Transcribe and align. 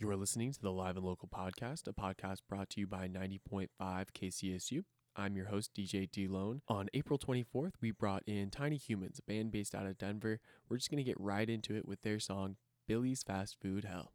You 0.00 0.08
are 0.10 0.16
listening 0.16 0.52
to 0.52 0.62
the 0.62 0.70
Live 0.70 0.96
and 0.96 1.04
Local 1.04 1.28
podcast, 1.28 1.88
a 1.88 1.92
podcast 1.92 2.42
brought 2.48 2.70
to 2.70 2.80
you 2.80 2.86
by 2.86 3.08
90.5 3.08 3.66
KCSU. 3.80 4.84
I'm 5.16 5.34
your 5.34 5.46
host, 5.46 5.72
DJ 5.76 6.08
D 6.08 6.28
Lone. 6.28 6.62
On 6.68 6.88
April 6.94 7.18
24th, 7.18 7.72
we 7.80 7.90
brought 7.90 8.22
in 8.24 8.50
Tiny 8.50 8.76
Humans, 8.76 9.18
a 9.18 9.22
band 9.22 9.50
based 9.50 9.74
out 9.74 9.86
of 9.86 9.98
Denver. 9.98 10.38
We're 10.68 10.76
just 10.76 10.88
going 10.88 10.98
to 10.98 11.02
get 11.02 11.18
right 11.18 11.50
into 11.50 11.74
it 11.74 11.84
with 11.84 12.02
their 12.02 12.20
song, 12.20 12.58
Billy's 12.86 13.24
Fast 13.24 13.56
Food 13.60 13.86
Hell. 13.86 14.12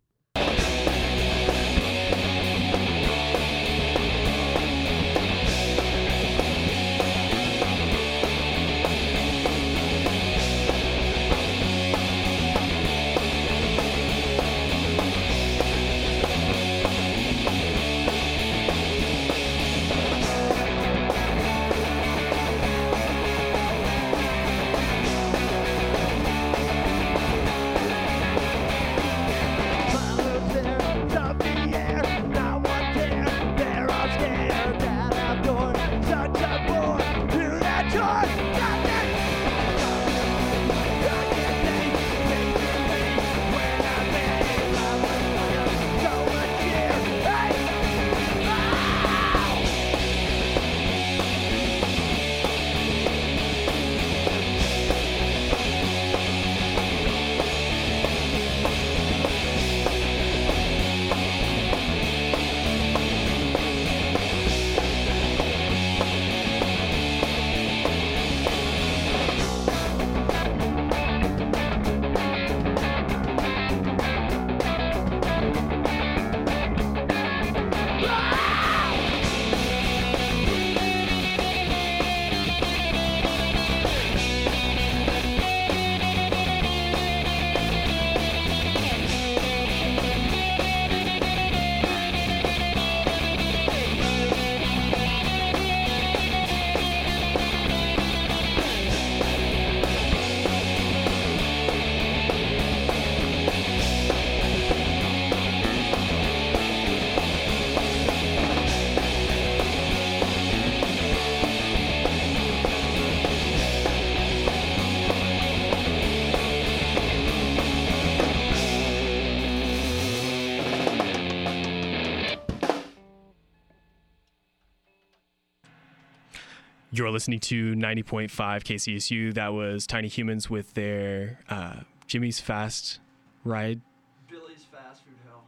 You're 126.95 127.09
listening 127.09 127.39
to 127.39 127.73
90.5 127.73 128.29
KCSU. 128.29 129.33
That 129.33 129.51
was 129.51 129.87
Tiny 129.87 130.07
Humans 130.07 130.47
with 130.47 130.75
their 130.75 131.39
uh, 131.49 131.77
Jimmy's 132.05 132.39
Fast 132.39 132.99
Ride. 133.43 133.81
Billy's 134.29 134.63
Fast 134.71 135.03
Food 135.03 135.15
Hell. 135.25 135.43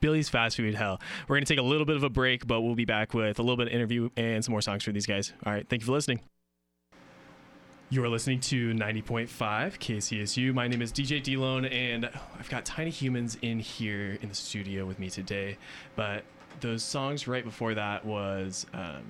Billy's 0.00 0.28
Fast 0.28 0.56
Food 0.56 0.74
Hell. 0.74 1.00
We're 1.28 1.36
going 1.36 1.44
to 1.44 1.54
take 1.54 1.60
a 1.60 1.64
little 1.64 1.86
bit 1.86 1.94
of 1.94 2.02
a 2.02 2.08
break, 2.08 2.44
but 2.44 2.62
we'll 2.62 2.74
be 2.74 2.86
back 2.86 3.14
with 3.14 3.38
a 3.38 3.42
little 3.42 3.56
bit 3.56 3.68
of 3.68 3.72
interview 3.72 4.10
and 4.16 4.44
some 4.44 4.50
more 4.50 4.62
songs 4.62 4.82
for 4.82 4.90
these 4.90 5.06
guys. 5.06 5.32
All 5.46 5.52
right. 5.52 5.64
Thank 5.68 5.82
you 5.82 5.86
for 5.86 5.92
listening. 5.92 6.22
You 7.88 8.02
are 8.02 8.08
listening 8.08 8.40
to 8.40 8.72
90.5 8.72 9.28
KCSU. 9.28 10.52
My 10.52 10.66
name 10.66 10.82
is 10.82 10.92
DJ 10.92 11.22
D-Lone, 11.22 11.66
and 11.66 12.10
I've 12.36 12.50
got 12.50 12.64
Tiny 12.64 12.90
Humans 12.90 13.38
in 13.42 13.60
here 13.60 14.18
in 14.22 14.28
the 14.28 14.34
studio 14.34 14.86
with 14.86 14.98
me 14.98 15.08
today. 15.08 15.56
But 15.94 16.24
those 16.58 16.82
songs 16.82 17.28
right 17.28 17.44
before 17.44 17.74
that 17.74 18.04
was. 18.04 18.66
Um, 18.74 19.04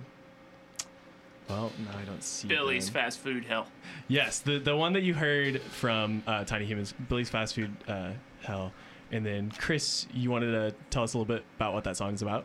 well, 1.51 1.73
no, 1.79 1.99
I 1.99 2.05
don't 2.05 2.23
see. 2.23 2.49
Billy's 2.49 2.87
them. 2.87 2.95
Fast 2.95 3.19
Food 3.19 3.45
Hell. 3.45 3.67
Yes, 4.09 4.39
the 4.41 4.59
the 4.59 4.77
one 4.77 4.93
that 4.93 5.03
you 5.03 5.15
heard 5.15 5.61
from 5.63 6.23
uh, 6.27 6.45
Tiny 6.45 6.65
Humans, 6.65 6.95
Billy's 7.09 7.29
Fast 7.29 7.55
Food 7.55 7.75
uh, 7.89 8.13
Hell, 8.43 8.73
and 9.13 9.25
then 9.25 9.51
Chris, 9.59 10.07
you 10.13 10.31
wanted 10.31 10.53
to 10.53 10.75
tell 10.91 11.03
us 11.03 11.15
a 11.15 11.19
little 11.19 11.35
bit 11.35 11.45
about 11.57 11.75
what 11.75 11.85
that 11.85 11.97
song 11.97 12.15
is 12.15 12.23
about. 12.23 12.45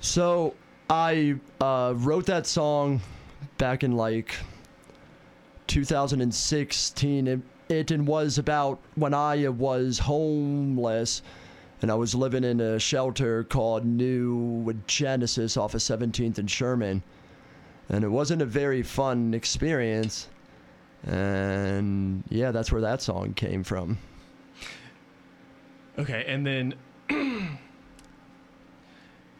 So 0.00 0.54
I 0.88 1.36
uh, 1.60 1.94
wrote 1.96 2.26
that 2.26 2.46
song 2.46 3.00
back 3.58 3.84
in 3.84 3.92
like 3.92 4.34
2016. 5.66 7.26
It, 7.26 7.40
it 7.68 7.90
and 7.90 8.06
was 8.06 8.38
about 8.38 8.80
when 8.94 9.12
I 9.12 9.48
was 9.48 9.98
homeless 9.98 11.22
and 11.82 11.90
I 11.90 11.94
was 11.94 12.14
living 12.14 12.44
in 12.44 12.60
a 12.60 12.78
shelter 12.78 13.44
called 13.44 13.84
New 13.84 14.72
Genesis 14.86 15.56
off 15.56 15.74
of 15.74 15.80
17th 15.80 16.38
and 16.38 16.50
Sherman. 16.50 17.02
And 17.88 18.04
it 18.04 18.08
wasn't 18.08 18.42
a 18.42 18.46
very 18.46 18.82
fun 18.82 19.34
experience. 19.34 20.28
And 21.04 22.24
yeah, 22.28 22.50
that's 22.50 22.72
where 22.72 22.80
that 22.80 23.00
song 23.00 23.34
came 23.34 23.62
from. 23.62 23.98
Okay, 25.98 26.24
and 26.26 26.46
then 26.46 26.74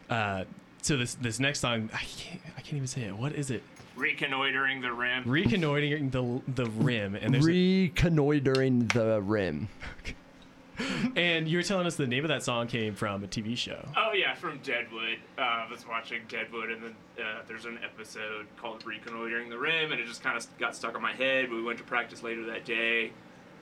uh, 0.09 0.45
so 0.81 0.97
this 0.97 1.15
this 1.15 1.39
next 1.39 1.59
song, 1.59 1.89
I 1.93 1.97
can't 1.97 2.41
I 2.57 2.61
can't 2.61 2.75
even 2.75 2.87
say 2.87 3.01
it. 3.01 3.15
What 3.15 3.33
is 3.33 3.51
it? 3.51 3.63
Reconnoitering 3.95 4.81
the 4.81 4.91
rim. 4.91 5.23
Reconnoitering 5.25 6.09
the 6.11 6.41
the 6.47 6.65
rim, 6.71 7.15
and 7.15 7.33
there's 7.33 7.45
a- 7.45 7.49
Reconnoitering 7.51 8.87
the 8.87 9.21
rim. 9.21 9.67
and 11.15 11.47
you 11.47 11.57
were 11.57 11.63
telling 11.63 11.87
us 11.87 11.95
the 11.95 12.07
name 12.07 12.23
of 12.23 12.29
that 12.29 12.43
song 12.43 12.67
came 12.67 12.93
from 12.93 13.23
a 13.23 13.27
TV 13.27 13.57
show. 13.57 13.83
Oh 13.95 14.11
yeah, 14.13 14.33
from 14.35 14.59
Deadwood. 14.59 15.17
Uh, 15.37 15.41
I 15.41 15.67
was 15.69 15.87
watching 15.87 16.21
Deadwood, 16.27 16.69
and 16.69 16.83
then 16.83 16.95
uh, 17.19 17.41
there's 17.47 17.65
an 17.65 17.79
episode 17.83 18.45
called 18.57 18.85
"Reconnoitering 18.85 19.49
the 19.49 19.57
Rim," 19.57 19.91
and 19.91 19.99
it 19.99 20.05
just 20.07 20.23
kind 20.23 20.37
of 20.37 20.45
got 20.59 20.75
stuck 20.75 20.95
in 20.95 21.01
my 21.01 21.13
head. 21.13 21.51
We 21.51 21.61
went 21.63 21.77
to 21.79 21.83
practice 21.83 22.23
later 22.23 22.45
that 22.47 22.65
day, 22.65 23.11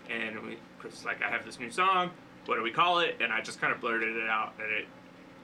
and 0.10 0.40
we, 0.42 0.58
Chris 0.80 0.94
was 0.94 1.06
like, 1.06 1.22
"I 1.22 1.30
have 1.30 1.46
this 1.46 1.60
new 1.60 1.72
song. 1.72 2.12
What 2.46 2.56
do 2.58 2.64
we 2.64 2.72
call 2.72 3.00
it?" 3.00 3.18
And 3.22 3.32
I 3.32 3.42
just 3.42 3.60
kind 3.62 3.74
of 3.74 3.80
blurted 3.82 4.16
it 4.16 4.30
out, 4.30 4.54
and 4.60 4.72
it. 4.72 4.86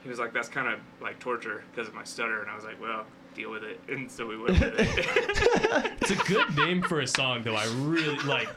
He 0.02 0.08
was 0.08 0.18
like, 0.18 0.32
"That's 0.32 0.48
kind 0.48 0.68
of 0.68 0.80
like 1.00 1.18
torture 1.20 1.64
because 1.70 1.88
of 1.88 1.94
my 1.94 2.04
stutter," 2.04 2.42
and 2.42 2.50
I 2.50 2.54
was 2.56 2.64
like, 2.64 2.80
"Well, 2.80 3.06
deal 3.34 3.50
with 3.50 3.62
it." 3.62 3.80
And 3.88 4.10
so 4.10 4.26
we 4.26 4.36
went 4.36 4.60
with 4.60 4.74
it. 4.78 5.92
It's 6.02 6.10
a 6.10 6.16
good 6.16 6.56
name 6.56 6.82
for 6.82 7.00
a 7.00 7.06
song, 7.06 7.44
though. 7.44 7.54
I 7.54 7.64
really 7.76 8.18
like. 8.26 8.48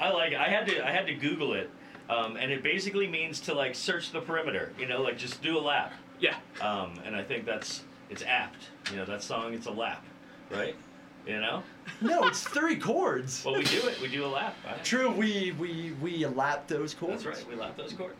I 0.00 0.10
like. 0.10 0.32
It. 0.32 0.38
I 0.38 0.48
had 0.48 0.66
to. 0.66 0.86
I 0.86 0.90
had 0.90 1.06
to 1.06 1.14
Google 1.14 1.54
it, 1.54 1.70
um, 2.08 2.36
and 2.36 2.50
it 2.50 2.62
basically 2.62 3.06
means 3.06 3.40
to 3.40 3.54
like 3.54 3.74
search 3.74 4.12
the 4.12 4.20
perimeter. 4.20 4.72
You 4.78 4.86
know, 4.86 5.02
like 5.02 5.18
just 5.18 5.42
do 5.42 5.58
a 5.58 5.60
lap. 5.60 5.92
yeah. 6.20 6.36
Um, 6.60 6.94
and 7.04 7.14
I 7.14 7.22
think 7.22 7.44
that's 7.44 7.82
it's 8.10 8.22
apt. 8.22 8.68
You 8.90 8.96
know, 8.96 9.04
that 9.04 9.22
song. 9.22 9.54
It's 9.54 9.66
a 9.66 9.70
lap, 9.70 10.04
right? 10.50 10.74
You 11.26 11.40
know. 11.40 11.62
No, 12.00 12.26
it's 12.26 12.42
three 12.42 12.76
chords. 12.76 13.44
Well, 13.44 13.56
we 13.56 13.64
do 13.64 13.86
it. 13.88 14.00
We 14.00 14.08
do 14.08 14.24
a 14.24 14.28
lap. 14.28 14.54
Right? 14.64 14.82
True, 14.84 15.10
we 15.10 15.52
we 15.58 15.92
we 16.00 16.24
lap 16.26 16.66
those 16.68 16.94
chords. 16.94 17.24
That's 17.24 17.38
right. 17.38 17.48
We 17.48 17.54
lap 17.56 17.76
those 17.76 17.92
chords. 17.92 18.14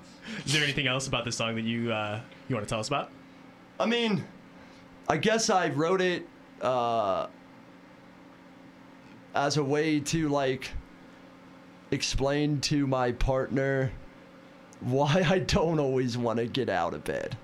Is 0.44 0.52
there 0.52 0.62
anything 0.62 0.86
else 0.86 1.06
about 1.06 1.24
this 1.24 1.36
song 1.36 1.54
that 1.54 1.64
you 1.64 1.92
uh, 1.92 2.20
you 2.48 2.54
want 2.56 2.66
to 2.66 2.70
tell 2.70 2.80
us 2.80 2.88
about? 2.88 3.10
I 3.80 3.86
mean, 3.86 4.24
I 5.08 5.16
guess 5.16 5.48
I 5.48 5.68
wrote 5.68 6.00
it 6.00 6.26
uh, 6.60 7.28
as 9.34 9.56
a 9.56 9.64
way 9.64 10.00
to 10.00 10.28
like 10.28 10.70
explain 11.90 12.60
to 12.62 12.86
my 12.86 13.12
partner 13.12 13.90
why 14.80 15.24
I 15.28 15.40
don't 15.40 15.78
always 15.80 16.16
want 16.16 16.38
to 16.38 16.46
get 16.46 16.68
out 16.68 16.94
of 16.94 17.04
bed. 17.04 17.36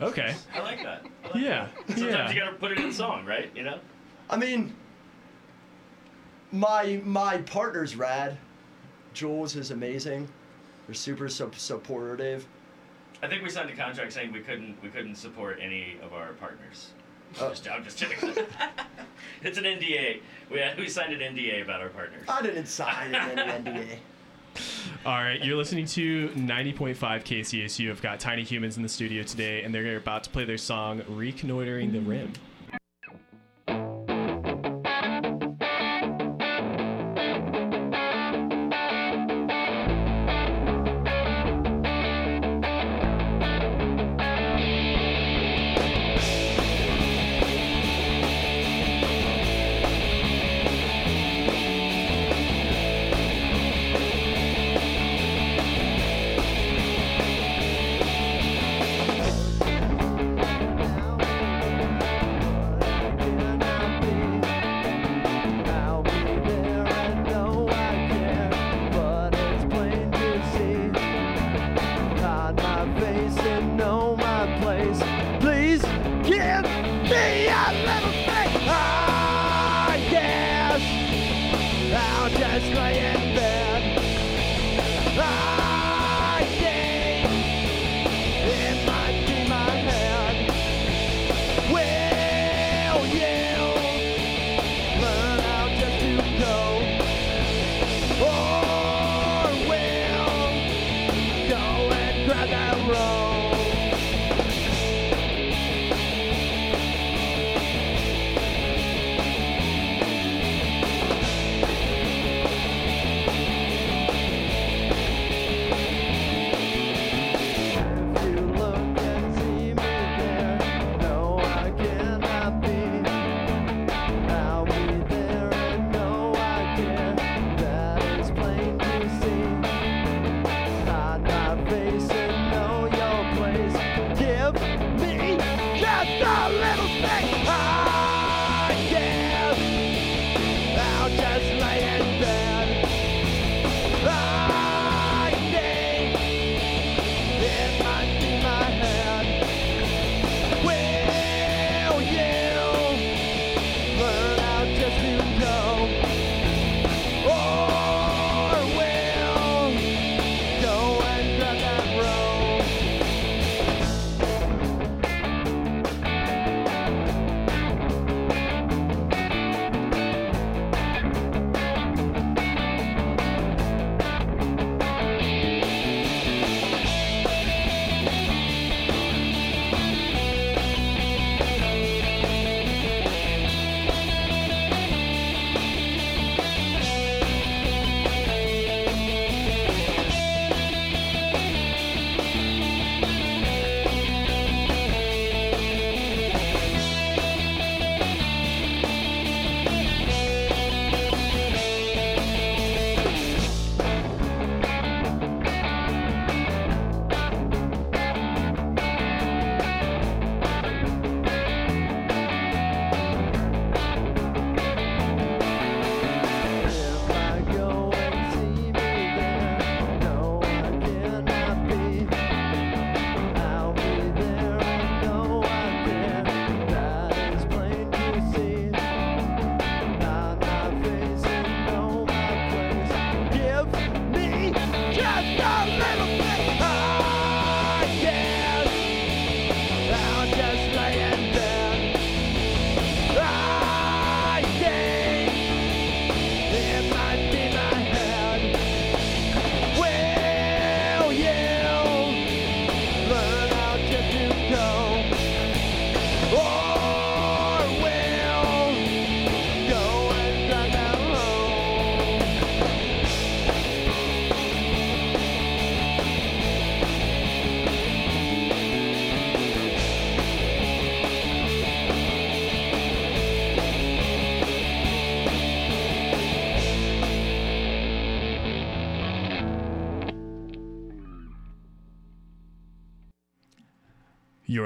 Okay. 0.00 0.34
I 0.54 0.60
like 0.60 0.82
that. 0.82 1.04
I 1.24 1.26
like 1.28 1.34
Yeah. 1.42 1.68
that. 1.86 1.98
Sometimes 1.98 2.12
Yeah. 2.12 2.32
you 2.32 2.40
gotta 2.40 2.56
put 2.56 2.72
it 2.72 2.78
in 2.78 2.92
song, 2.92 3.26
right? 3.26 3.50
You 3.54 3.64
know. 3.64 3.78
I 4.30 4.36
mean, 4.36 4.74
my 6.52 7.00
my 7.04 7.38
partner's 7.38 7.96
rad. 7.96 8.38
Jules 9.12 9.56
is 9.56 9.70
amazing. 9.70 10.28
They're 10.86 10.94
super 10.94 11.28
su- 11.28 11.50
supportive. 11.56 12.46
I 13.22 13.28
think 13.28 13.42
we 13.42 13.50
signed 13.50 13.68
a 13.70 13.76
contract 13.76 14.12
saying 14.12 14.32
we 14.32 14.40
couldn't 14.40 14.82
we 14.82 14.88
couldn't 14.88 15.16
support 15.16 15.58
any 15.60 15.96
of 16.02 16.14
our 16.14 16.32
partners. 16.34 16.92
Oh. 17.40 17.50
Just, 17.50 17.70
I'm 17.70 17.84
just 17.84 17.98
kidding. 17.98 18.16
it's 19.42 19.58
an 19.58 19.64
NDA. 19.64 20.20
We 20.50 20.62
uh, 20.62 20.74
we 20.76 20.88
signed 20.88 21.12
an 21.12 21.34
NDA 21.34 21.62
about 21.62 21.80
our 21.80 21.88
partners. 21.88 22.24
I 22.28 22.42
didn't 22.42 22.66
sign 22.66 23.14
any 23.14 23.42
NDA. 23.42 23.98
All 25.06 25.14
right, 25.14 25.42
you're 25.42 25.56
listening 25.56 25.86
to 25.86 26.28
90.5 26.30 26.96
KCSU. 26.96 27.90
I've 27.90 28.02
got 28.02 28.20
Tiny 28.20 28.42
Humans 28.42 28.76
in 28.76 28.82
the 28.82 28.88
studio 28.88 29.22
today, 29.22 29.62
and 29.62 29.72
they're 29.72 29.96
about 29.96 30.24
to 30.24 30.30
play 30.30 30.44
their 30.44 30.58
song 30.58 31.02
Reconnoitering 31.08 31.92
the 31.92 31.98
mm-hmm. 31.98 32.10
Rim. 32.10 32.32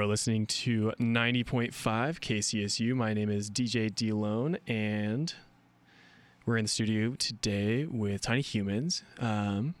You're 0.05 0.11
listening 0.11 0.45
to 0.45 0.93
90.5 0.99 1.71
KCSU. 1.73 2.93
My 2.93 3.15
name 3.15 3.31
is 3.31 3.49
DJ 3.49 3.93
D 3.93 4.11
Lone, 4.11 4.55
and 4.67 5.33
we're 6.45 6.57
in 6.57 6.65
the 6.65 6.69
studio 6.69 7.15
today 7.15 7.85
with 7.85 8.21
Tiny 8.21 8.41
Humans. 8.41 9.01
Um, 9.19 9.73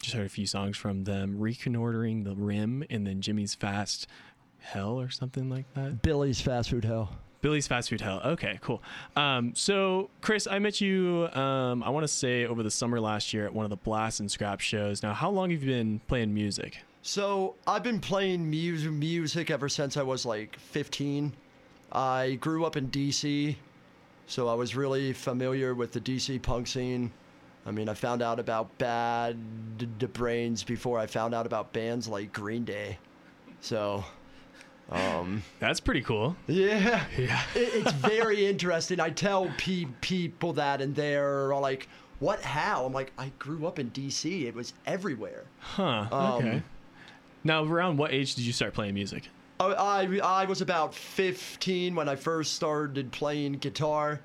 just 0.00 0.16
heard 0.16 0.24
a 0.24 0.30
few 0.30 0.46
songs 0.46 0.78
from 0.78 1.04
them 1.04 1.38
Reconnoitering 1.38 2.24
the 2.24 2.34
Rim 2.34 2.82
and 2.88 3.06
then 3.06 3.20
Jimmy's 3.20 3.54
Fast 3.54 4.06
Hell 4.58 4.98
or 4.98 5.10
something 5.10 5.50
like 5.50 5.66
that. 5.74 6.00
Billy's 6.00 6.40
Fast 6.40 6.70
Food 6.70 6.86
Hell. 6.86 7.10
Billy's 7.42 7.66
Fast 7.66 7.90
Food 7.90 8.00
Hell. 8.00 8.22
Okay, 8.24 8.58
cool. 8.62 8.82
Um, 9.16 9.54
so, 9.54 10.08
Chris, 10.22 10.46
I 10.46 10.60
met 10.60 10.80
you, 10.80 11.28
um, 11.34 11.82
I 11.82 11.90
want 11.90 12.04
to 12.04 12.08
say, 12.08 12.46
over 12.46 12.62
the 12.62 12.70
summer 12.70 12.98
last 12.98 13.34
year 13.34 13.44
at 13.44 13.52
one 13.52 13.66
of 13.66 13.70
the 13.70 13.76
Blast 13.76 14.18
and 14.18 14.30
Scrap 14.30 14.60
shows. 14.60 15.02
Now, 15.02 15.12
how 15.12 15.28
long 15.28 15.50
have 15.50 15.62
you 15.62 15.70
been 15.70 16.00
playing 16.08 16.32
music? 16.32 16.78
So 17.02 17.56
I've 17.66 17.82
been 17.82 18.00
playing 18.00 18.48
mu- 18.48 18.90
music 18.90 19.50
ever 19.50 19.68
since 19.68 19.96
I 19.96 20.02
was 20.02 20.24
like 20.24 20.56
15. 20.58 21.34
I 21.90 22.38
grew 22.40 22.64
up 22.64 22.76
in 22.76 22.88
DC, 22.90 23.56
so 24.26 24.48
I 24.48 24.54
was 24.54 24.74
really 24.76 25.12
familiar 25.12 25.74
with 25.74 25.92
the 25.92 26.00
DC 26.00 26.40
punk 26.40 26.66
scene. 26.68 27.10
I 27.66 27.70
mean, 27.70 27.88
I 27.88 27.94
found 27.94 28.22
out 28.22 28.40
about 28.40 28.76
Bad 28.78 29.36
D- 29.98 30.06
Brains 30.06 30.64
before 30.64 30.98
I 30.98 31.06
found 31.06 31.34
out 31.34 31.44
about 31.46 31.72
bands 31.72 32.08
like 32.08 32.32
Green 32.32 32.64
Day. 32.64 32.98
So, 33.60 34.04
um, 34.90 35.42
That's 35.60 35.78
pretty 35.80 36.00
cool. 36.02 36.36
yeah, 36.46 37.04
Yeah. 37.18 37.40
it, 37.54 37.74
it's 37.74 37.92
very 37.92 38.46
interesting. 38.46 39.00
I 39.00 39.10
tell 39.10 39.52
pe- 39.58 39.86
people 40.00 40.52
that, 40.54 40.80
and 40.80 40.94
they're 40.94 41.52
all 41.52 41.60
like, 41.60 41.88
"What? 42.18 42.42
How?" 42.42 42.84
I'm 42.84 42.92
like, 42.92 43.12
"I 43.16 43.30
grew 43.38 43.66
up 43.66 43.78
in 43.78 43.90
DC. 43.90 44.44
It 44.46 44.54
was 44.54 44.72
everywhere." 44.86 45.44
Huh. 45.60 46.06
Um, 46.10 46.32
okay. 46.34 46.62
Now, 47.44 47.64
around 47.64 47.96
what 47.96 48.12
age 48.12 48.34
did 48.34 48.44
you 48.44 48.52
start 48.52 48.74
playing 48.74 48.94
music? 48.94 49.28
I, 49.58 49.66
I, 49.66 50.42
I 50.42 50.44
was 50.44 50.60
about 50.60 50.94
15 50.94 51.94
when 51.94 52.08
I 52.08 52.16
first 52.16 52.54
started 52.54 53.10
playing 53.12 53.54
guitar, 53.54 54.20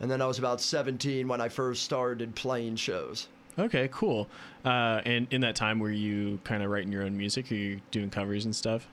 and 0.00 0.10
then 0.10 0.22
I 0.22 0.26
was 0.26 0.38
about 0.38 0.60
17 0.60 1.28
when 1.28 1.40
I 1.40 1.48
first 1.48 1.84
started 1.84 2.34
playing 2.34 2.76
shows. 2.76 3.28
Okay, 3.58 3.88
cool. 3.92 4.28
Uh, 4.64 5.00
and 5.04 5.26
in 5.32 5.40
that 5.40 5.56
time, 5.56 5.78
were 5.78 5.90
you 5.90 6.38
kind 6.44 6.62
of 6.62 6.70
writing 6.70 6.92
your 6.92 7.02
own 7.02 7.16
music? 7.16 7.50
Are 7.50 7.56
you 7.56 7.80
doing 7.90 8.08
covers 8.08 8.44
and 8.44 8.54
stuff? 8.54 8.86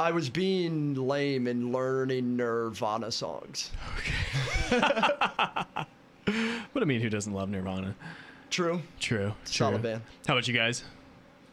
I 0.00 0.12
was 0.12 0.28
being 0.28 0.94
lame 0.94 1.46
and 1.48 1.72
learning 1.72 2.36
Nirvana 2.36 3.10
songs. 3.10 3.70
Okay. 3.98 4.80
but 6.72 6.82
I 6.82 6.84
mean, 6.84 7.00
who 7.00 7.10
doesn't 7.10 7.32
love 7.32 7.48
Nirvana? 7.48 7.96
True. 8.50 8.82
True. 9.00 9.34
Solid 9.44 9.80
true. 9.80 9.90
band. 9.90 10.02
How 10.26 10.34
about 10.34 10.46
you 10.46 10.54
guys? 10.54 10.84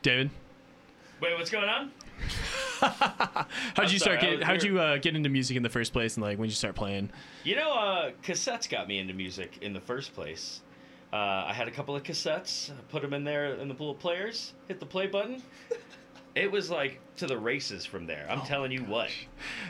David, 0.04 0.30
Wait, 1.26 1.36
what's 1.40 1.50
going 1.50 1.68
on? 1.68 1.92
how'd 2.82 3.48
I'm 3.78 3.90
you 3.92 3.98
sorry, 3.98 4.20
start 4.20 4.20
I 4.20 4.36
get? 4.36 4.44
How'd 4.44 4.62
you 4.62 4.80
uh, 4.80 4.98
get 4.98 5.16
into 5.16 5.28
music 5.28 5.58
in 5.58 5.64
the 5.64 5.70
first 5.72 5.92
place? 5.92 6.18
And 6.18 6.24
like, 6.24 6.38
when 6.38 6.46
did 6.46 6.52
you 6.52 6.56
start 6.56 6.76
playing? 6.76 7.10
You 7.44 7.56
know, 7.56 7.74
uh, 7.74 8.12
cassettes 8.22 8.70
got 8.70 8.88
me 8.88 9.00
into 9.00 9.16
music 9.16 9.58
in 9.62 9.74
the 9.74 9.80
first 9.80 10.14
place. 10.14 10.62
Uh, 11.12 11.16
I 11.48 11.52
had 11.52 11.68
a 11.68 11.72
couple 11.72 11.96
of 11.96 12.04
cassettes, 12.04 12.70
put 12.90 13.02
them 13.02 13.12
in 13.12 13.24
there 13.24 13.56
in 13.56 13.68
the 13.68 13.74
little 13.74 13.96
players, 13.96 14.54
hit 14.68 14.80
the 14.80 14.86
play 14.86 15.08
button. 15.08 15.42
It 16.36 16.52
was 16.52 16.70
like 16.70 17.00
to 17.16 17.28
the 17.28 17.38
races 17.38 17.86
from 17.86 18.06
there. 18.06 18.28
Oh 18.30 18.34
I'm 18.34 18.42
telling 18.42 18.70
you 18.70 18.82
what. 18.82 19.10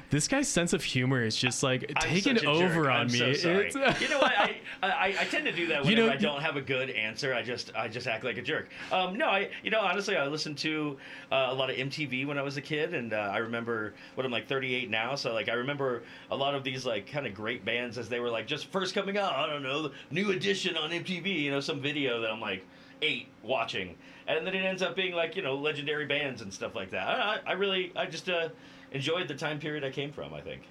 This 0.10 0.28
guy's 0.28 0.48
sense 0.48 0.74
of 0.74 0.84
humor 0.84 1.24
is 1.24 1.36
just 1.36 1.62
like 1.62 1.92
I'm 1.96 2.02
taking 2.02 2.44
over 2.44 2.90
on 2.90 3.06
me. 3.12 3.36
So 3.36 3.50
you 3.62 4.10
know 4.10 4.18
what? 4.18 4.32
I, 4.36 4.56
I 4.82 5.16
I 5.20 5.26
tend 5.26 5.46
to 5.46 5.52
do 5.52 5.68
that 5.68 5.86
You 5.86 5.92
whenever 5.92 6.08
know- 6.08 6.14
I 6.14 6.18
don't 6.18 6.42
have 6.42 6.56
a 6.56 6.62
good 6.62 6.90
answer. 6.90 7.36
I 7.36 7.44
just 7.44 7.72
I 7.76 7.88
just 7.88 8.08
act 8.08 8.24
like 8.24 8.38
a 8.38 8.42
jerk. 8.42 8.70
Um, 8.92 9.16
no, 9.16 9.28
I 9.28 9.52
you 9.62 9.70
know 9.70 9.80
honestly 9.80 10.18
I 10.18 10.26
listened 10.26 10.58
to 10.60 10.98
uh, 11.32 11.48
a 11.50 11.54
lot 11.54 11.70
of 11.70 11.76
MTV 11.76 12.26
when 12.26 12.40
I 12.40 12.42
was 12.42 12.58
a 12.58 12.62
kid, 12.62 12.96
and 12.96 13.14
uh, 13.14 13.18
I 13.32 13.38
remember 13.38 13.94
what 14.16 14.26
I'm 14.26 14.32
like 14.32 14.48
38 14.48 14.90
now. 14.90 15.14
So 15.14 15.34
like 15.34 15.50
I 15.50 15.54
remember 15.54 16.02
a 16.32 16.36
lot 16.36 16.56
of 16.56 16.64
these 16.64 16.84
like 16.84 17.06
kind 17.06 17.28
of 17.28 17.36
great 17.36 17.64
bands 17.64 18.00
as 18.00 18.10
they 18.10 18.20
were 18.20 18.32
like 18.32 18.48
just 18.48 18.72
first 18.72 18.96
coming 18.96 19.20
out. 19.20 19.34
I 19.36 19.46
don't 19.46 19.62
know, 19.62 19.84
the 19.84 19.92
new 20.10 20.32
edition 20.32 20.76
on 20.78 20.90
MTV. 20.90 21.28
You 21.42 21.52
know, 21.52 21.60
some 21.60 21.80
video 21.80 22.22
that 22.22 22.32
I'm 22.32 22.42
like 22.42 22.66
eight 23.04 23.28
watching, 23.44 23.96
and 24.28 24.46
then 24.46 24.54
it 24.56 24.64
ends 24.64 24.82
up 24.82 24.96
being 24.96 25.14
like 25.14 25.36
you 25.36 25.42
know 25.42 25.56
legendary 25.56 26.06
bands 26.06 26.42
and 26.42 26.54
stuff 26.54 26.76
like 26.76 26.92
that. 26.92 27.08
I, 27.08 27.14
I, 27.14 27.40
I 27.48 27.52
really 27.54 27.92
I 27.96 28.06
just 28.06 28.30
uh, 28.30 28.50
enjoyed 28.92 29.28
the 29.28 29.36
time 29.36 29.60
period 29.60 29.84
I 29.84 29.92
came 29.92 30.12
from. 30.12 30.34
I 30.34 30.42
think. 30.42 30.64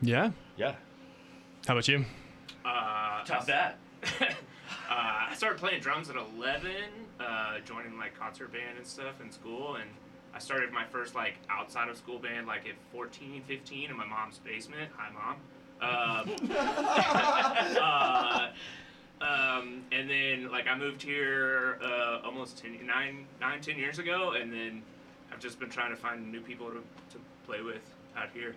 yeah. 0.00 0.30
Yeah. 0.56 0.74
How 1.66 1.74
about 1.74 1.88
you? 1.88 2.04
Uh, 2.64 3.24
Top 3.24 3.46
that. 3.46 3.78
uh, 4.20 4.24
I 4.90 5.32
started 5.34 5.58
playing 5.58 5.80
drums 5.80 6.08
at 6.08 6.16
11, 6.16 6.70
uh, 7.20 7.58
joining 7.64 7.98
like 7.98 8.18
concert 8.18 8.52
band 8.52 8.78
and 8.78 8.86
stuff 8.86 9.20
in 9.22 9.30
school, 9.30 9.76
and 9.76 9.90
I 10.34 10.38
started 10.38 10.72
my 10.72 10.84
first 10.84 11.14
like 11.14 11.34
outside 11.50 11.88
of 11.88 11.96
school 11.96 12.18
band 12.18 12.46
like 12.46 12.66
at 12.66 12.74
14, 12.92 13.42
15 13.46 13.90
in 13.90 13.96
my 13.96 14.06
mom's 14.06 14.38
basement. 14.38 14.90
Hi, 14.96 15.10
mom. 15.12 15.36
Um, 15.80 16.30
uh, 17.82 18.48
um, 19.20 19.82
and 19.92 20.08
then 20.08 20.50
like 20.50 20.66
I 20.66 20.76
moved 20.76 21.02
here 21.02 21.78
uh, 21.82 22.20
almost 22.24 22.58
10, 22.58 22.86
nine, 22.86 23.26
nine, 23.40 23.60
10 23.60 23.76
years 23.76 23.98
ago, 23.98 24.32
and 24.32 24.52
then 24.52 24.82
I've 25.32 25.40
just 25.40 25.58
been 25.58 25.70
trying 25.70 25.90
to 25.90 25.96
find 25.96 26.30
new 26.30 26.40
people 26.40 26.68
to, 26.68 26.76
to 26.76 27.18
play 27.46 27.60
with 27.62 27.82
out 28.16 28.28
here. 28.32 28.54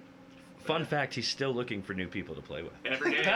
Fun 0.64 0.86
fact: 0.86 1.16
He's 1.16 1.28
still 1.28 1.54
looking 1.54 1.82
for 1.82 1.96
new 1.96 2.08
people 2.08 2.36
to 2.36 2.42
play 2.42 2.62
with. 2.62 2.74
Every 2.86 3.12
day. 3.12 3.24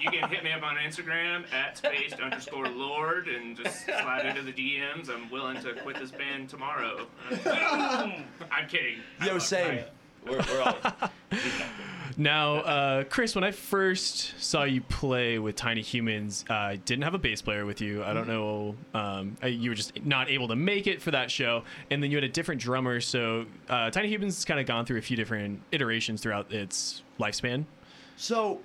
you 0.00 0.10
can 0.10 0.28
hit 0.28 0.44
me 0.44 0.52
up 0.52 0.62
on 0.62 0.76
Instagram 0.76 1.50
at 1.50 1.78
spaced 1.78 2.20
underscore 2.20 2.68
lord 2.68 3.26
and 3.26 3.56
just 3.56 3.86
slide 3.86 4.26
into 4.26 4.42
the 4.42 4.52
DMs. 4.52 5.08
I'm 5.08 5.30
willing 5.30 5.62
to 5.62 5.72
quit 5.72 5.98
this 5.98 6.10
band 6.10 6.50
tomorrow. 6.50 7.06
I'm 7.30 8.68
kidding. 8.68 8.98
I 9.18 9.26
Yo, 9.26 9.32
love- 9.32 9.42
same. 9.42 9.84
We're, 10.26 10.38
we're 10.38 10.62
all. 10.62 10.76
Now, 12.16 12.56
uh, 12.56 13.04
Chris, 13.04 13.34
when 13.34 13.44
I 13.44 13.50
first 13.50 14.34
saw 14.38 14.64
you 14.64 14.80
play 14.82 15.38
with 15.38 15.56
Tiny 15.56 15.82
Humans, 15.82 16.44
uh, 16.50 16.54
I 16.54 16.76
didn't 16.76 17.04
have 17.04 17.14
a 17.14 17.18
bass 17.18 17.42
player 17.42 17.64
with 17.66 17.80
you. 17.80 18.02
I 18.04 18.12
don't 18.12 18.28
know. 18.28 18.74
Um, 18.94 19.36
uh, 19.42 19.46
you 19.46 19.70
were 19.70 19.74
just 19.74 20.04
not 20.04 20.30
able 20.30 20.48
to 20.48 20.56
make 20.56 20.86
it 20.86 21.00
for 21.00 21.10
that 21.10 21.30
show. 21.30 21.64
And 21.90 22.02
then 22.02 22.10
you 22.10 22.16
had 22.16 22.24
a 22.24 22.28
different 22.28 22.60
drummer. 22.60 23.00
So 23.00 23.46
uh, 23.68 23.90
Tiny 23.90 24.08
Humans 24.08 24.36
has 24.36 24.44
kind 24.44 24.60
of 24.60 24.66
gone 24.66 24.84
through 24.84 24.98
a 24.98 25.02
few 25.02 25.16
different 25.16 25.60
iterations 25.72 26.20
throughout 26.20 26.52
its 26.52 27.02
lifespan. 27.18 27.64
So, 28.16 28.60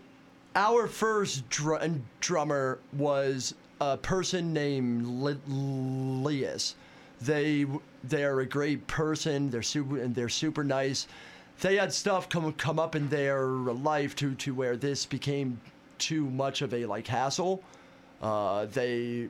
our 0.55 0.87
first 0.87 1.47
dr- 1.49 2.01
drummer 2.19 2.79
was 2.93 3.53
a 3.79 3.97
person 3.97 4.53
named 4.53 5.05
Li- 5.05 5.37
Lias. 5.47 6.75
They 7.21 7.65
they 8.03 8.23
are 8.23 8.41
a 8.41 8.45
great 8.45 8.85
person. 8.87 9.49
They're 9.49 9.61
super 9.63 9.97
and 9.99 10.13
they're 10.13 10.29
super 10.29 10.63
nice. 10.63 11.07
They 11.59 11.77
had 11.77 11.91
stuff 11.91 12.29
come 12.29 12.51
come 12.53 12.79
up 12.79 12.95
in 12.95 13.09
their 13.09 13.45
life 13.47 14.15
to 14.17 14.35
to 14.35 14.53
where 14.53 14.77
this 14.77 15.05
became 15.05 15.59
too 15.97 16.29
much 16.29 16.61
of 16.61 16.73
a 16.73 16.85
like 16.85 17.07
hassle. 17.07 17.63
Uh, 18.21 18.65
they 18.65 19.29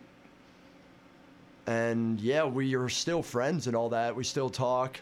and 1.68 2.20
yeah, 2.20 2.46
we 2.46 2.76
are 2.76 2.90
still 2.90 3.22
friends 3.22 3.68
and 3.68 3.76
all 3.76 3.90
that. 3.90 4.16
We 4.16 4.24
still 4.24 4.50
talk. 4.50 5.00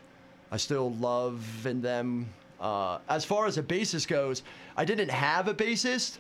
I 0.51 0.57
still 0.57 0.93
love 0.93 1.65
in 1.65 1.81
them. 1.81 2.27
Uh, 2.59 2.99
as 3.09 3.25
far 3.25 3.45
as 3.45 3.57
a 3.57 3.63
bassist 3.63 4.07
goes, 4.07 4.43
I 4.77 4.85
didn't 4.85 5.09
have 5.09 5.47
a 5.47 5.53
bassist, 5.53 6.17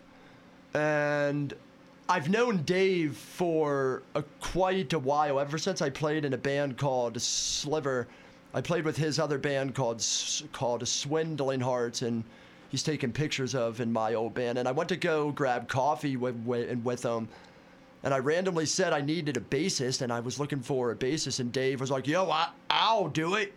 and 0.73 1.53
I've 2.07 2.29
known 2.29 2.63
Dave 2.63 3.15
for 3.15 4.03
a, 4.13 4.23
quite 4.41 4.93
a 4.93 4.99
while. 4.99 5.39
Ever 5.39 5.57
since 5.57 5.81
I 5.81 5.89
played 5.89 6.25
in 6.25 6.33
a 6.33 6.37
band 6.37 6.77
called 6.77 7.19
Sliver, 7.19 8.07
I 8.55 8.61
played 8.61 8.85
with 8.85 8.95
his 8.95 9.19
other 9.19 9.37
band 9.37 9.75
called 9.75 10.03
called 10.53 10.87
Swindling 10.87 11.59
Hearts, 11.59 12.01
and 12.03 12.23
he's 12.69 12.83
taken 12.83 13.11
pictures 13.11 13.53
of 13.53 13.81
in 13.81 13.91
my 13.91 14.13
old 14.13 14.33
band. 14.33 14.57
And 14.57 14.65
I 14.65 14.71
went 14.71 14.87
to 14.89 14.95
go 14.95 15.31
grab 15.31 15.67
coffee 15.67 16.15
with 16.15 16.35
with, 16.45 16.77
with 16.83 17.03
him. 17.03 17.27
And 18.03 18.13
I 18.13 18.19
randomly 18.19 18.65
said 18.65 18.93
I 18.93 19.01
needed 19.01 19.35
a 19.35 19.41
bassist, 19.41 20.01
and 20.01 20.13
I 20.13 20.21
was 20.21 20.39
looking 20.39 20.61
for 20.61 20.91
a 20.91 20.95
bassist, 20.95 21.41
and 21.41 21.51
Dave 21.51 21.81
was 21.81 21.91
like, 21.91 22.07
"Yo, 22.07 22.29
I, 22.29 22.47
I'll 22.69 23.09
do 23.09 23.35
it." 23.35 23.53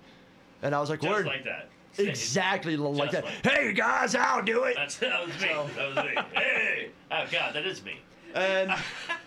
And 0.63 0.75
I 0.75 0.81
was 0.81 0.91
like, 0.91 1.01
Just 1.01 1.13
"Word." 1.15 1.27
like 1.27 1.45
that. 1.45 1.69
Exactly 1.97 2.77
like 2.77 3.13
that. 3.13 3.25
like- 3.25 3.47
hey 3.47 3.73
guys, 3.73 4.17
I'll 4.17 4.43
do 4.43 4.65
it. 4.65 4.75
That's, 4.77 4.97
that 4.97 5.27
was 5.27 5.41
me. 5.41 5.49
That 5.77 5.95
was 5.95 6.05
me. 6.05 6.23
Hey! 6.35 6.91
Oh, 7.11 7.25
God, 7.31 7.55
that 7.55 7.67
is 7.67 7.83
me. 7.85 7.99
And 8.35 8.73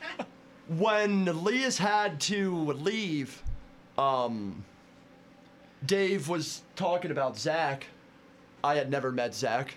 when 0.77 1.27
Elias 1.27 1.77
had 1.77 2.19
to 2.21 2.71
leave, 2.73 3.41
um, 3.97 4.63
Dave 5.85 6.29
was 6.29 6.61
talking 6.75 7.11
about 7.11 7.37
Zach. 7.37 7.87
I 8.63 8.75
had 8.75 8.89
never 8.89 9.11
met 9.11 9.33
Zach. 9.33 9.75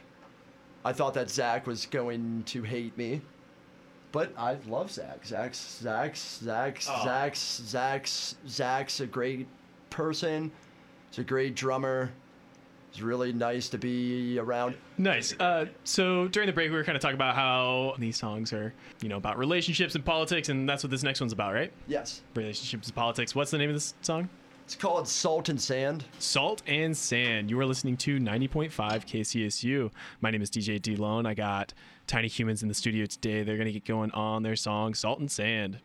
I 0.85 0.93
thought 0.93 1.15
that 1.15 1.31
Zach 1.31 1.67
was 1.67 1.87
going 1.87 2.43
to 2.45 2.63
hate 2.63 2.97
me. 2.99 3.23
But 4.13 4.33
I 4.39 4.57
love 4.69 4.93
Zach. 4.93 5.27
Zach's 5.27 5.79
Zach's 5.83 6.39
Zach's 6.43 6.89
Aw. 6.89 7.05
Zach's 7.05 7.63
Zach's 7.67 8.37
Zach's 8.47 9.01
a 9.01 9.07
great 9.07 9.49
person. 9.91 10.53
He's 11.11 11.19
a 11.19 11.25
great 11.25 11.57
drummer. 11.57 12.13
It's 12.91 13.01
really 13.01 13.33
nice 13.33 13.69
to 13.71 13.79
be 13.79 14.39
around. 14.39 14.77
Nice. 14.99 15.35
Uh, 15.41 15.67
so 15.83 16.29
during 16.29 16.47
the 16.47 16.53
break, 16.53 16.71
we 16.71 16.77
were 16.77 16.85
kind 16.85 16.95
of 16.95 17.03
talking 17.03 17.17
about 17.17 17.35
how 17.35 17.97
these 17.99 18.17
songs 18.17 18.53
are, 18.53 18.73
you 19.03 19.09
know, 19.09 19.17
about 19.17 19.37
relationships 19.37 19.97
and 19.97 20.05
politics, 20.05 20.49
and 20.49 20.69
that's 20.69 20.85
what 20.85 20.93
this 20.93 21.03
next 21.03 21.21
one's 21.21 21.33
about, 21.33 21.53
right? 21.55 21.73
Yes. 21.89 22.23
Relationships 22.37 22.87
and 22.87 22.95
politics. 22.95 23.35
What's 23.35 23.51
the 23.51 23.59
name 23.59 23.69
of 23.71 23.75
this 23.75 23.95
song? 24.03 24.29
It's 24.65 24.75
called 24.75 25.07
Salt 25.07 25.51
and 25.51 25.61
Sand. 25.61 26.05
Salt 26.19 26.63
and 26.67 26.97
Sand. 26.97 27.51
You 27.51 27.61
are 27.61 27.67
listening 27.67 27.99
to 27.99 28.19
90.5 28.19 28.71
KCSU. 28.73 29.91
My 30.23 30.31
name 30.31 30.41
is 30.41 30.51
DJ 30.51 30.81
D 30.81 30.97
Lone. 30.97 31.27
I 31.27 31.35
got 31.35 31.75
Tiny 32.07 32.29
Humans 32.29 32.63
in 32.63 32.69
the 32.69 32.75
studio 32.75 33.05
today. 33.05 33.43
They're 33.43 33.59
going 33.59 33.67
to 33.67 33.73
get 33.73 33.85
going 33.85 34.11
on 34.13 34.43
their 34.43 34.57
song 34.57 34.95
Salt 34.95 35.19
and 35.19 35.31
Sand. 35.31 35.81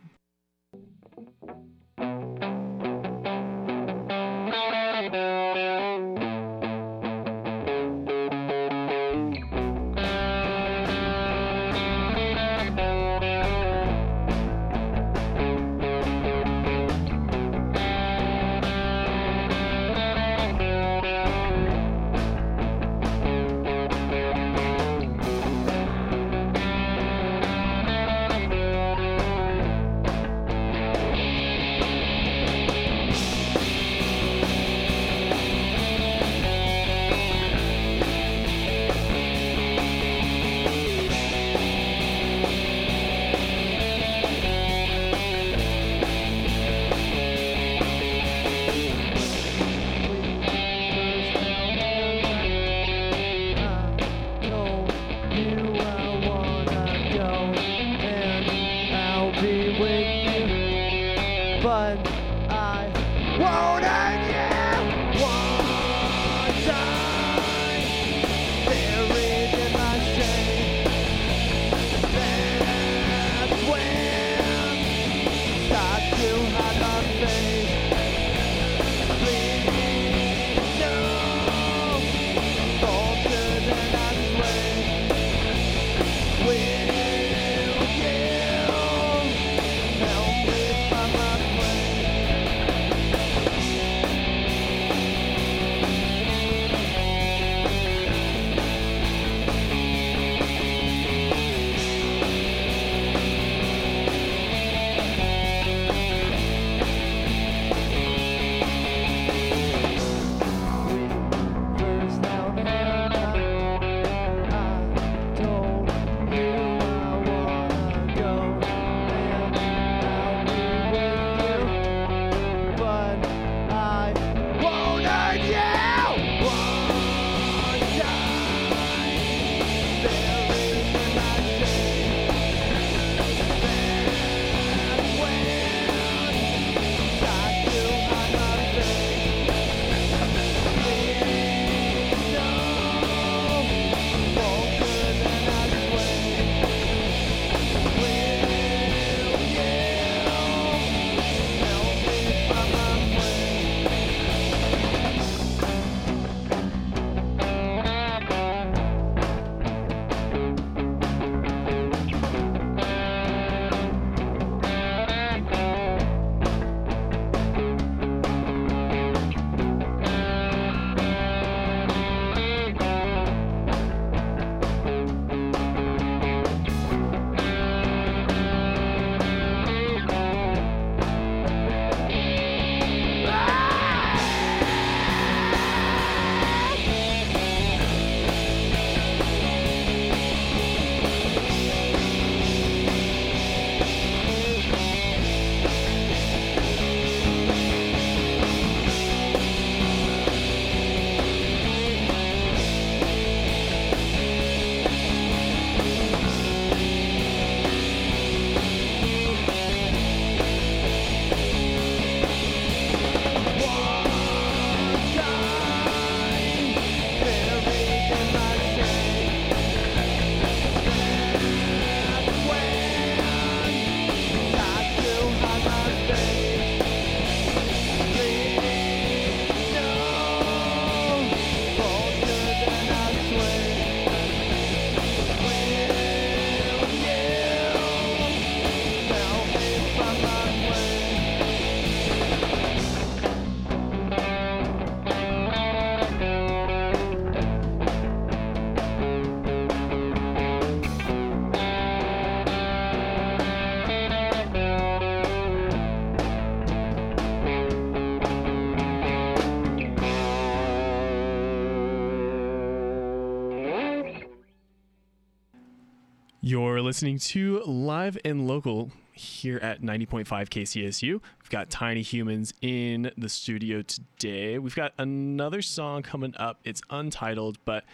Listening 266.90 267.20
to 267.20 267.62
Live 267.66 268.18
and 268.24 268.48
Local 268.48 268.90
here 269.12 269.58
at 269.58 269.80
90.5 269.80 270.26
KCSU. 270.26 271.12
We've 271.12 271.48
got 271.48 271.70
Tiny 271.70 272.02
Humans 272.02 272.52
in 272.62 273.12
the 273.16 273.28
studio 273.28 273.82
today. 273.82 274.58
We've 274.58 274.74
got 274.74 274.92
another 274.98 275.62
song 275.62 276.02
coming 276.02 276.34
up. 276.36 276.58
It's 276.64 276.82
untitled, 276.90 277.58
but 277.64 277.84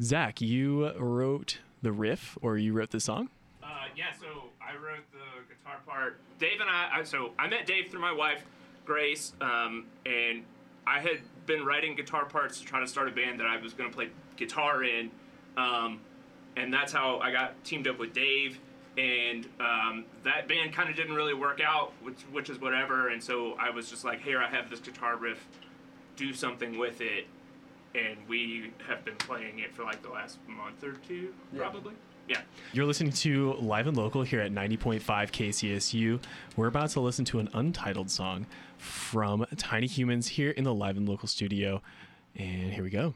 Zach, 0.00 0.40
you 0.40 0.92
wrote 0.92 1.58
the 1.82 1.90
riff 1.90 2.38
or 2.40 2.56
you 2.56 2.72
wrote 2.72 2.92
the 2.92 3.00
song? 3.00 3.30
Uh, 3.64 3.66
yeah, 3.96 4.12
so 4.12 4.26
I 4.62 4.76
wrote 4.76 5.02
the 5.10 5.52
guitar 5.52 5.80
part. 5.84 6.20
Dave 6.38 6.60
and 6.60 6.70
I, 6.70 7.00
I 7.00 7.02
so 7.02 7.32
I 7.36 7.48
met 7.48 7.66
Dave 7.66 7.90
through 7.90 8.00
my 8.00 8.12
wife, 8.12 8.44
Grace, 8.84 9.32
um, 9.40 9.86
and 10.04 10.44
I 10.86 11.00
had 11.00 11.18
been 11.46 11.64
writing 11.64 11.96
guitar 11.96 12.26
parts 12.26 12.60
to 12.60 12.64
try 12.64 12.78
to 12.78 12.86
start 12.86 13.08
a 13.08 13.10
band 13.10 13.40
that 13.40 13.48
I 13.48 13.56
was 13.56 13.72
going 13.72 13.90
to 13.90 13.96
play 13.96 14.10
guitar 14.36 14.84
in, 14.84 15.10
um, 15.56 15.98
and 16.56 16.72
that's 16.72 16.92
how 16.92 17.18
I 17.18 17.30
got 17.30 17.62
teamed 17.64 17.88
up 17.88 17.98
with 17.98 18.12
Dave. 18.12 18.58
And 18.98 19.46
um, 19.60 20.06
that 20.24 20.48
band 20.48 20.72
kind 20.72 20.88
of 20.88 20.96
didn't 20.96 21.14
really 21.14 21.34
work 21.34 21.60
out, 21.60 21.92
which 22.02 22.20
which 22.32 22.48
is 22.48 22.60
whatever. 22.60 23.08
And 23.08 23.22
so 23.22 23.54
I 23.60 23.70
was 23.70 23.90
just 23.90 24.04
like, 24.04 24.22
here, 24.22 24.40
I 24.40 24.48
have 24.48 24.70
this 24.70 24.80
guitar 24.80 25.16
riff, 25.16 25.46
do 26.16 26.32
something 26.32 26.78
with 26.78 27.00
it. 27.00 27.26
And 27.94 28.16
we 28.28 28.72
have 28.88 29.04
been 29.04 29.16
playing 29.16 29.58
it 29.58 29.74
for 29.74 29.82
like 29.82 30.02
the 30.02 30.10
last 30.10 30.38
month 30.48 30.82
or 30.82 30.92
two, 31.06 31.32
probably. 31.56 31.94
Yeah. 32.28 32.40
You're 32.72 32.86
listening 32.86 33.12
to 33.12 33.54
Live 33.54 33.86
and 33.86 33.96
Local 33.96 34.22
here 34.22 34.40
at 34.40 34.52
90.5 34.52 35.00
KCSU. 35.00 36.20
We're 36.56 36.66
about 36.66 36.90
to 36.90 37.00
listen 37.00 37.24
to 37.26 37.38
an 37.38 37.48
untitled 37.54 38.10
song 38.10 38.46
from 38.78 39.46
Tiny 39.56 39.86
Humans 39.86 40.28
here 40.28 40.50
in 40.50 40.64
the 40.64 40.74
Live 40.74 40.96
and 40.96 41.08
Local 41.08 41.28
studio. 41.28 41.82
And 42.34 42.72
here 42.72 42.82
we 42.82 42.90
go. 42.90 43.14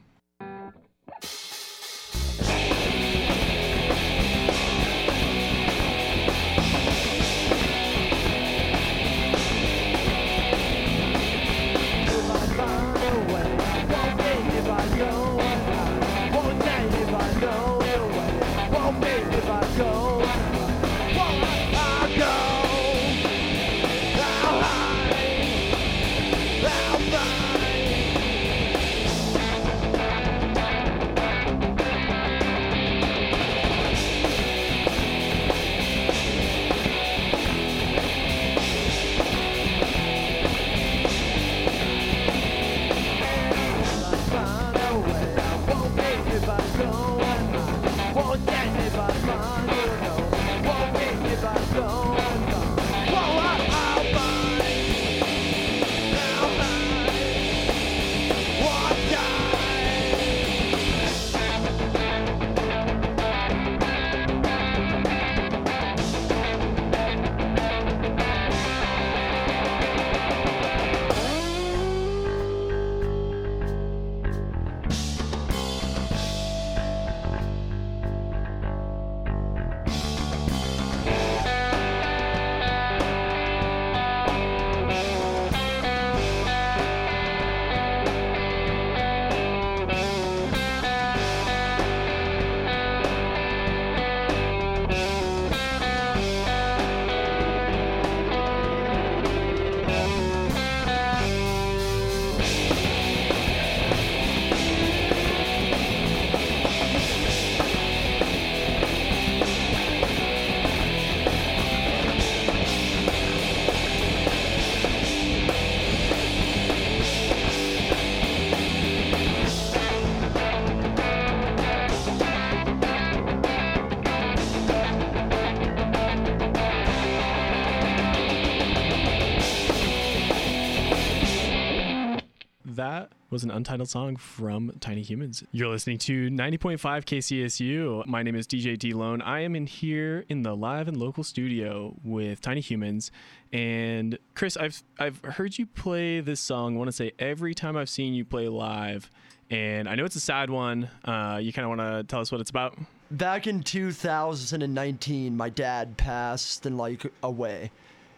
Was 133.31 133.45
an 133.45 133.49
untitled 133.49 133.87
song 133.87 134.17
from 134.17 134.73
Tiny 134.81 135.01
Humans. 135.01 135.45
You're 135.53 135.69
listening 135.69 135.97
to 135.99 136.29
90.5 136.29 136.77
KCSU. 137.05 138.05
My 138.05 138.23
name 138.23 138.35
is 138.35 138.45
DJ 138.45 138.77
D 138.77 138.91
Lone. 138.91 139.21
I 139.21 139.39
am 139.39 139.55
in 139.55 139.67
here 139.67 140.25
in 140.27 140.43
the 140.43 140.53
live 140.53 140.89
and 140.89 140.97
local 140.97 141.23
studio 141.23 141.95
with 142.03 142.41
Tiny 142.41 142.59
Humans. 142.59 143.09
And 143.53 144.19
Chris, 144.35 144.57
I've 144.57 144.83
I've 144.99 145.23
heard 145.23 145.57
you 145.57 145.65
play 145.65 146.19
this 146.19 146.41
song. 146.41 146.75
I 146.75 146.77
want 146.77 146.89
to 146.89 146.95
say 146.95 147.13
every 147.19 147.55
time 147.55 147.77
I've 147.77 147.89
seen 147.89 148.13
you 148.13 148.25
play 148.25 148.49
live, 148.49 149.09
and 149.49 149.87
I 149.87 149.95
know 149.95 150.03
it's 150.03 150.17
a 150.17 150.19
sad 150.19 150.49
one. 150.49 150.89
Uh, 151.05 151.39
you 151.41 151.53
kind 151.53 151.63
of 151.63 151.69
want 151.69 151.79
to 151.79 152.03
tell 152.03 152.19
us 152.19 152.33
what 152.33 152.41
it's 152.41 152.49
about? 152.49 152.77
Back 153.11 153.47
in 153.47 153.63
2019, 153.63 155.37
my 155.37 155.49
dad 155.49 155.95
passed 155.95 156.65
and 156.65 156.77
like 156.77 157.05
away. 157.23 157.71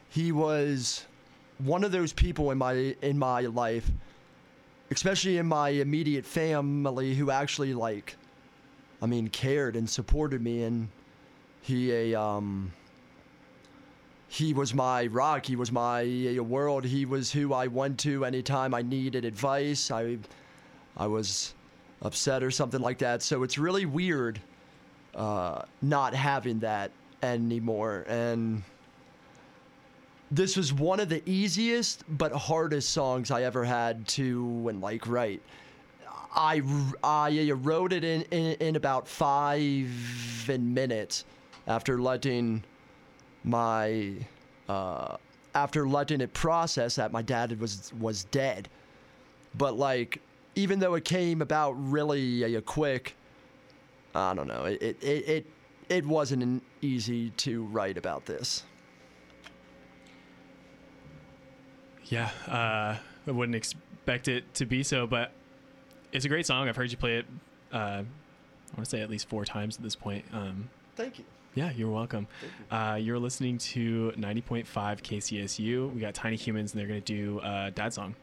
He 0.10 0.32
was 0.32 1.06
one 1.60 1.84
of 1.84 1.92
those 1.92 2.14
people 2.14 2.50
in 2.50 2.58
my 2.58 2.96
in 3.04 3.20
my 3.20 3.42
life, 3.42 3.92
especially 4.94 5.38
in 5.38 5.48
my 5.48 5.70
immediate 5.70 6.26
family, 6.26 7.16
who 7.16 7.32
actually 7.32 7.74
like, 7.74 8.16
I 9.02 9.06
mean, 9.06 9.28
cared 9.28 9.76
and 9.76 9.90
supported 9.90 10.42
me, 10.42 10.64
and 10.64 10.88
he 11.62 11.92
a 11.92 12.20
um. 12.20 12.72
He 14.28 14.52
was 14.56 14.74
my 14.74 15.06
rock. 15.06 15.46
He 15.46 15.56
was 15.56 15.72
my 15.72 16.40
world. 16.42 16.86
He 16.86 17.06
was 17.06 17.32
who 17.32 17.54
I 17.54 17.68
went 17.68 18.00
to 18.00 18.26
anytime 18.26 18.74
I 18.74 18.82
needed 18.82 19.26
advice. 19.26 19.92
I, 19.92 20.18
I 20.98 21.06
was 21.06 21.54
upset 22.02 22.42
or 22.42 22.50
something 22.50 22.82
like 22.82 22.98
that. 22.98 23.22
So 23.22 23.44
it's 23.44 23.60
really 23.60 23.86
weird 23.86 24.42
uh, 25.14 25.62
not 25.84 26.16
having 26.16 26.58
that 26.62 26.90
anymore. 27.22 28.06
And 28.08 28.64
this 30.36 30.58
was 30.58 30.74
one 30.74 31.00
of 31.00 31.10
the 31.10 31.22
easiest 31.30 32.04
but 32.18 32.32
hardest 32.32 32.90
songs 32.90 33.30
I 33.30 33.44
ever 33.44 33.64
had 33.64 34.08
to 34.10 34.66
and 34.68 34.82
like 34.82 35.08
write. 35.08 35.42
I, 36.36 36.64
I 37.04 37.52
wrote 37.52 37.94
it 37.94 38.04
in, 38.04 38.24
in, 38.32 38.54
in 38.54 38.76
about 38.76 39.08
five 39.08 39.88
minutes 40.48 41.26
after 41.68 42.02
letting 42.02 42.64
my 43.44 44.14
uh, 44.68 45.18
after 45.54 45.88
letting 45.88 46.22
it 46.22 46.34
process 46.34 46.96
that 46.96 47.12
my 47.12 47.22
dad 47.22 47.60
was 47.60 47.94
was 48.00 48.24
dead. 48.26 48.70
But 49.56 49.78
like 49.78 50.20
even 50.56 50.80
though 50.80 50.96
it 50.96 51.06
came 51.06 51.44
about 51.44 51.74
really 51.74 52.58
uh, 52.58 52.62
quick, 52.62 53.16
I 54.16 54.34
don't 54.34 54.48
know. 54.48 54.66
It 54.66 54.82
it 54.82 55.04
it 55.04 55.30
it, 55.30 55.46
it 55.90 56.06
wasn't 56.08 56.64
easy 56.82 57.30
to 57.30 57.66
write 57.66 58.00
about 58.00 58.26
this. 58.26 58.64
Yeah, 62.06 62.30
uh, 62.48 62.98
I 63.28 63.32
wouldn't 63.32 63.56
expect 63.56 64.28
it 64.28 64.54
to 64.56 64.66
be 64.66 64.84
so, 64.84 65.08
but 65.08 65.32
it's 66.12 66.26
a 66.26 66.30
great 66.30 66.46
song. 66.46 66.68
I've 66.68 66.76
heard 66.76 66.92
you 66.92 66.98
play 66.98 67.18
it. 67.18 67.26
Uh, 67.72 67.78
I 67.78 68.76
want 68.76 68.84
to 68.84 68.86
say 68.86 69.02
at 69.02 69.10
least 69.10 69.30
four 69.30 69.46
times 69.46 69.78
at 69.78 69.84
this 69.84 69.96
point. 69.96 70.26
Um, 70.34 70.70
Thank 70.96 71.20
you. 71.20 71.26
yeah, 71.56 71.72
you're 71.72 71.90
welcome. 71.92 72.28
Uh, 72.70 72.98
you're 73.00 73.20
listening 73.20 73.58
to 73.60 74.12
90.5 74.18 74.66
KCSU. 74.66 75.94
We 75.94 76.02
got 76.02 76.14
Tiny 76.14 76.36
Humans, 76.36 76.74
and 76.74 76.80
they're 76.80 76.88
going 76.88 77.02
to 77.02 77.14
do 77.16 77.40
uh, 77.40 77.70
Dad 77.72 77.94
Song. 77.94 78.16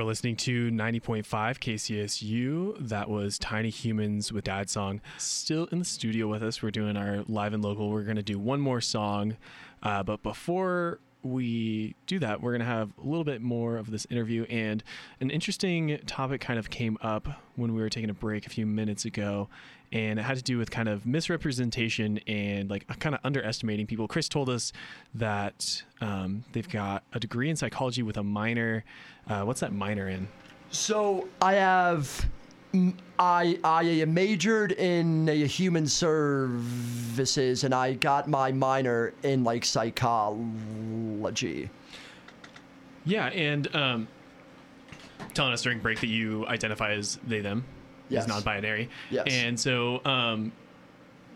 You're 0.00 0.06
listening 0.06 0.36
to 0.36 0.70
90.5 0.70 1.24
KCSU. 1.26 2.88
That 2.88 3.10
was 3.10 3.38
Tiny 3.38 3.68
Humans 3.68 4.32
with 4.32 4.44
Dad 4.44 4.70
Song. 4.70 5.02
Still 5.18 5.66
in 5.66 5.78
the 5.78 5.84
studio 5.84 6.26
with 6.26 6.42
us. 6.42 6.62
We're 6.62 6.70
doing 6.70 6.96
our 6.96 7.22
live 7.28 7.52
and 7.52 7.62
local. 7.62 7.90
We're 7.90 8.04
going 8.04 8.16
to 8.16 8.22
do 8.22 8.38
one 8.38 8.62
more 8.62 8.80
song. 8.80 9.36
Uh, 9.82 10.02
but 10.02 10.22
before 10.22 11.00
we 11.22 11.96
do 12.06 12.18
that, 12.18 12.40
we're 12.40 12.52
going 12.52 12.60
to 12.60 12.66
have 12.66 12.92
a 12.96 13.06
little 13.06 13.24
bit 13.24 13.42
more 13.42 13.76
of 13.76 13.90
this 13.90 14.06
interview. 14.08 14.44
And 14.44 14.82
an 15.20 15.28
interesting 15.28 15.98
topic 16.06 16.40
kind 16.40 16.58
of 16.58 16.70
came 16.70 16.96
up 17.02 17.28
when 17.56 17.74
we 17.74 17.82
were 17.82 17.90
taking 17.90 18.08
a 18.08 18.14
break 18.14 18.46
a 18.46 18.50
few 18.50 18.64
minutes 18.64 19.04
ago. 19.04 19.50
And 19.92 20.20
it 20.20 20.22
had 20.22 20.36
to 20.36 20.42
do 20.42 20.56
with 20.56 20.70
kind 20.70 20.88
of 20.88 21.04
misrepresentation 21.04 22.18
and 22.28 22.70
like 22.70 22.86
kind 23.00 23.14
of 23.14 23.20
underestimating 23.24 23.86
people. 23.86 24.06
Chris 24.06 24.28
told 24.28 24.48
us 24.48 24.72
that 25.14 25.82
um, 26.00 26.44
they've 26.52 26.68
got 26.68 27.02
a 27.12 27.18
degree 27.18 27.50
in 27.50 27.56
psychology 27.56 28.02
with 28.02 28.16
a 28.16 28.22
minor. 28.22 28.84
Uh, 29.28 29.42
what's 29.42 29.60
that 29.60 29.72
minor 29.72 30.08
in? 30.08 30.28
So 30.70 31.26
I 31.42 31.54
have, 31.54 32.28
I 33.18 33.58
I 33.64 34.04
majored 34.04 34.70
in 34.72 35.28
uh, 35.28 35.32
human 35.32 35.88
services, 35.88 37.64
and 37.64 37.74
I 37.74 37.94
got 37.94 38.28
my 38.28 38.52
minor 38.52 39.12
in 39.24 39.42
like 39.42 39.64
psychology. 39.64 40.48
Yeah, 43.04 43.26
and 43.26 43.74
um, 43.74 44.06
telling 45.34 45.52
us 45.52 45.62
during 45.62 45.80
break 45.80 45.98
that 46.00 46.06
you 46.06 46.46
identify 46.46 46.92
as 46.92 47.18
they 47.26 47.40
them, 47.40 47.64
Yes. 48.10 48.24
as 48.24 48.28
non-binary. 48.28 48.90
Yes. 49.10 49.26
And 49.30 49.58
so, 49.58 50.04
um, 50.04 50.52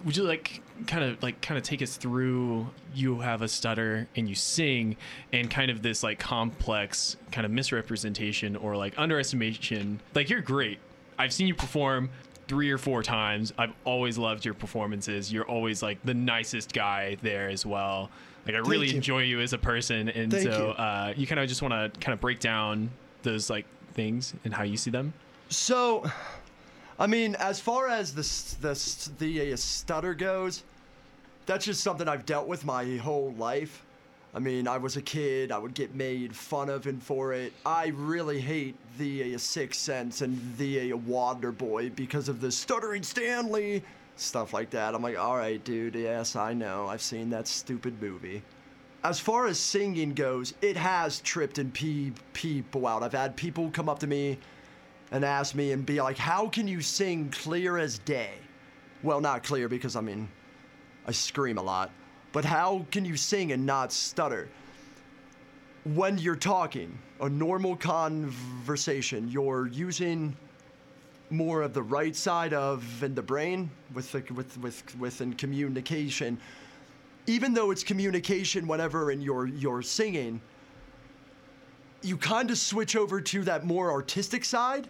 would 0.05 0.17
you 0.17 0.25
like 0.25 0.61
kind 0.87 1.03
of 1.05 1.23
like 1.23 1.41
kind 1.41 1.57
of 1.57 1.65
take 1.65 1.81
us 1.81 1.97
through? 1.97 2.69
You 2.95 3.21
have 3.21 3.41
a 3.43 3.49
stutter 3.49 4.07
and 4.17 4.29
you 4.29 4.35
sing, 4.35 4.97
and 5.33 5.51
kind 5.51 5.71
of 5.71 5.81
this 5.83 6.03
like 6.03 6.19
complex 6.19 7.17
kind 7.33 7.45
of 7.47 7.51
misrepresentation 7.51 8.55
or 8.57 8.77
like 8.77 8.99
underestimation. 8.99 10.01
Like 10.15 10.29
you're 10.29 10.43
great. 10.43 10.79
I've 11.19 11.33
seen 11.33 11.47
you 11.47 11.55
perform 11.55 12.11
three 12.49 12.71
or 12.71 12.77
four 12.77 13.03
times. 13.03 13.53
I've 13.57 13.73
always 13.85 14.19
loved 14.19 14.45
your 14.45 14.53
performances. 14.53 15.33
You're 15.33 15.47
always 15.47 15.83
like 15.83 16.03
the 16.05 16.13
nicest 16.13 16.75
guy 16.75 17.17
there 17.23 17.49
as 17.49 17.65
well. 17.65 18.11
Like 18.47 18.57
I 18.57 18.59
really 18.59 18.89
you. 18.91 18.97
enjoy 18.97 19.23
you 19.23 19.41
as 19.41 19.55
a 19.55 19.59
person, 19.59 20.11
and 20.11 20.31
Thank 20.31 20.45
so 20.45 20.67
you. 20.67 20.73
uh, 20.73 21.15
you 21.17 21.27
kind 21.27 21.41
of 21.41 21.49
just 21.49 21.63
want 21.63 21.73
to 21.95 21.99
kind 22.01 22.13
of 22.13 22.21
break 22.21 22.41
down 22.41 22.91
those 23.23 23.49
like 23.49 23.65
things 23.95 24.35
and 24.45 24.53
how 24.53 24.65
you 24.65 24.77
see 24.77 24.91
them. 24.91 25.15
So, 25.49 26.05
I 26.99 27.07
mean, 27.07 27.35
as 27.37 27.61
far 27.61 27.89
as 27.89 28.15
the 28.15 28.23
the 28.61 29.11
the 29.19 29.53
uh, 29.53 29.57
stutter 29.57 30.15
goes, 30.15 30.63
that's 31.47 31.65
just 31.65 31.83
something 31.83 32.09
I've 32.09 32.27
dealt 32.27 32.47
with 32.47 32.65
my 32.65 32.97
whole 32.97 33.33
life. 33.33 33.85
I 34.35 34.41
mean, 34.41 34.67
I 34.67 34.79
was 34.79 34.97
a 34.97 35.03
kid. 35.03 35.53
I 35.53 35.59
would 35.59 35.75
get 35.75 35.95
made 35.95 36.35
fun 36.35 36.69
of 36.69 36.87
and 36.87 37.01
for 37.01 37.33
it. 37.33 37.53
I 37.65 37.89
really 37.89 38.41
hate 38.41 38.75
the 38.99 39.35
uh, 39.35 39.39
Sixth 39.39 39.81
Sense 39.81 40.23
and 40.23 40.57
the 40.57 40.93
uh, 40.93 40.97
Water 40.97 41.53
Boy 41.53 41.91
because 41.91 42.29
of 42.29 42.41
the 42.41 42.51
stuttering 42.51 43.03
Stanley 43.03 43.85
stuff 44.17 44.53
like 44.53 44.71
that. 44.71 44.95
I'm 44.95 45.03
like, 45.03 45.19
all 45.19 45.37
right, 45.37 45.63
dude. 45.65 45.95
Yes, 45.95 46.37
I 46.37 46.53
know. 46.53 46.87
I've 46.87 47.03
seen 47.03 47.31
that 47.31 47.49
stupid 47.49 48.01
movie. 48.01 48.43
As 49.03 49.21
far 49.21 49.47
as 49.47 49.59
singing 49.59 50.15
goes, 50.15 50.55
it 50.63 50.77
has 50.77 51.21
tripped 51.21 51.59
and 51.59 51.73
pee 51.73 52.13
people 52.33 52.87
out. 52.87 53.03
I've 53.03 53.13
had 53.13 53.37
people 53.37 53.71
come 53.71 53.89
up 53.89 53.99
to 54.01 54.07
me 54.07 54.39
and 55.15 55.25
ask 55.25 55.55
me 55.55 55.71
and 55.71 55.87
be 55.87 56.03
like, 56.03 56.19
"How 56.19 56.49
can 56.49 56.67
you 56.67 56.81
sing 56.81 57.31
clear 57.31 57.79
as 57.79 57.99
day?" 58.01 58.33
Well, 59.05 59.21
not 59.21 59.45
clear 59.45 59.69
because 59.69 59.95
I 59.95 60.01
mean, 60.01 60.29
I 61.07 61.13
scream 61.13 61.57
a 61.57 61.63
lot, 61.63 61.93
but 62.33 62.45
how 62.45 62.85
can 62.91 63.05
you 63.05 63.17
sing 63.17 63.53
and 63.53 63.65
not 63.65 63.93
stutter? 63.93 64.49
When 65.85 66.19
you're 66.19 66.35
talking, 66.35 66.99
a 67.21 67.29
normal 67.29 67.77
conversation, 67.77 69.29
you're 69.29 69.69
using 69.69 70.37
more 71.31 71.63
of 71.63 71.75
the 71.75 71.83
right 71.83 72.17
side 72.17 72.53
of 72.53 72.83
the 73.01 73.23
brain 73.23 73.71
with 73.93 74.11
the, 74.11 74.25
with 74.35 74.59
with 74.59 74.99
within 74.99 75.33
communication. 75.35 76.41
Even 77.29 77.55
though 77.55 77.71
it's 77.71 77.85
communication, 77.85 78.67
whenever 78.67 79.13
in 79.13 79.21
your 79.21 79.47
your 79.47 79.81
singing, 79.81 80.41
you 82.03 82.17
kind 82.17 82.51
of 82.51 82.59
switch 82.59 82.97
over 82.97 83.21
to 83.21 83.45
that 83.45 83.65
more 83.65 83.93
artistic 83.93 84.45
side 84.45 84.89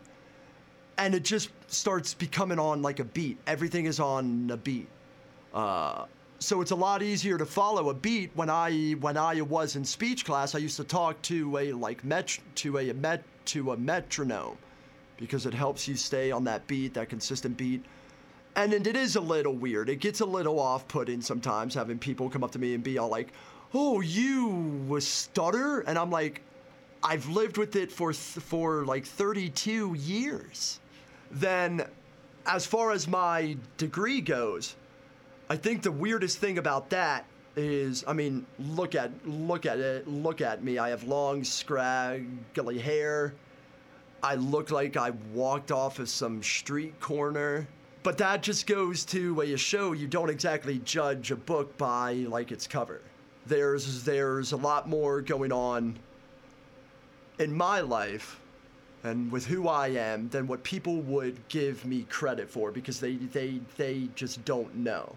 and 0.99 1.15
it 1.15 1.25
just 1.25 1.51
starts 1.69 2.15
becoming 2.15 2.59
on 2.59 2.83
like 2.83 3.01
a 3.01 3.05
beat. 3.05 3.39
Everything 3.47 3.87
is 3.87 4.01
on 4.01 4.49
a 4.51 4.57
beat. 4.57 4.89
Uh, 5.53 6.07
so 6.39 6.61
it's 6.61 6.73
a 6.73 6.77
lot 6.77 7.03
easier 7.03 7.39
to 7.39 7.47
follow 7.47 7.89
a 7.89 7.95
beat 7.95 8.31
when 8.35 8.51
i 8.51 8.93
when 9.01 9.17
i 9.17 9.41
was 9.41 9.77
in 9.77 9.85
speech 9.85 10.25
class. 10.25 10.55
I 10.55 10.59
used 10.59 10.77
to 10.77 10.85
talk 10.85 11.21
to 11.23 11.57
a 11.59 11.73
like 11.73 12.05
met 12.05 12.39
to 12.57 12.79
a 12.79 12.93
met 12.93 13.23
to 13.47 13.73
a 13.73 13.77
metronome 13.77 14.59
because 15.17 15.47
it 15.47 15.55
helps 15.55 15.87
you 15.89 15.95
stay 15.95 16.31
on 16.31 16.45
that 16.45 16.67
beat 16.67 16.95
that 16.95 17.09
consistent 17.09 17.57
beat. 17.57 17.85
And 18.57 18.73
it 18.73 18.87
it 18.87 18.97
is 18.97 19.17
a 19.17 19.21
little 19.21 19.55
weird. 19.55 19.89
It 19.89 20.01
gets 20.01 20.21
a 20.21 20.27
little 20.27 20.61
off-putting 20.61 21.23
sometimes 21.23 21.75
having 21.75 21.99
people 21.99 22.29
come 22.29 22.45
up 22.45 22.51
to 22.53 22.59
me 22.59 22.75
and 22.75 22.85
be 22.85 22.99
all 22.99 23.09
like, 23.09 23.33
"Oh, 23.73 24.01
you 24.01 24.97
stutter," 25.01 25.81
and 25.81 25.99
I'm 25.99 26.11
like, 26.11 26.43
"I've 27.03 27.29
lived 27.29 27.57
with 27.57 27.75
it 27.75 27.91
for 27.91 28.13
th- 28.13 28.45
for 28.45 28.85
like 28.85 29.07
32 29.07 29.95
years." 29.95 30.81
Then, 31.31 31.87
as 32.47 32.67
far 32.67 32.93
as 32.93 33.09
my 33.09 33.57
degree 33.77 34.21
goes, 34.21 34.77
I 35.49 35.57
think 35.57 35.83
the 35.83 35.93
weirdest 35.93 36.39
thing 36.39 36.59
about 36.59 36.91
that 36.91 37.27
is, 37.57 38.05
I 38.07 38.13
mean, 38.13 38.47
look 38.59 38.95
at 38.95 39.11
look 39.27 39.67
at 39.67 39.79
it, 39.79 40.09
look 40.09 40.41
at 40.41 40.65
me. 40.65 40.79
I 40.79 40.91
have 40.91 41.05
long, 41.05 41.45
scraggly 41.45 42.79
hair. 42.79 43.35
I 44.23 44.37
look 44.37 44.71
like 44.71 44.97
I 44.97 45.11
walked 45.33 45.71
off 45.71 45.99
of 45.99 46.09
some 46.09 46.43
street 46.43 46.99
corner. 46.99 47.69
But 48.03 48.19
that 48.19 48.43
just 48.43 48.67
goes 48.67 49.05
to 49.07 49.41
a 49.41 49.57
show 49.57 49.93
you 49.93 50.07
don't 50.07 50.31
exactly 50.31 50.79
judge 50.85 51.31
a 51.31 51.37
book 51.37 51.77
by 51.79 52.13
like 52.29 52.53
its 52.53 52.67
cover. 52.67 53.01
There's 53.47 54.05
there's 54.05 54.53
a 54.53 54.57
lot 54.57 54.89
more 54.89 55.21
going 55.21 55.53
on 55.53 55.99
in 57.39 57.55
my 57.55 57.81
life 57.81 58.41
and 59.05 59.31
with 59.31 59.47
who 59.47 59.69
I 59.69 59.89
am 59.89 60.31
than 60.31 60.47
what 60.47 60.65
people 60.65 61.03
would 61.03 61.47
give 61.49 61.85
me 61.85 62.07
credit 62.09 62.49
for 62.51 62.73
because 62.73 62.99
they 62.99 63.17
they 63.17 63.61
they 63.77 64.09
just 64.15 64.43
don't 64.45 64.75
know. 64.75 65.17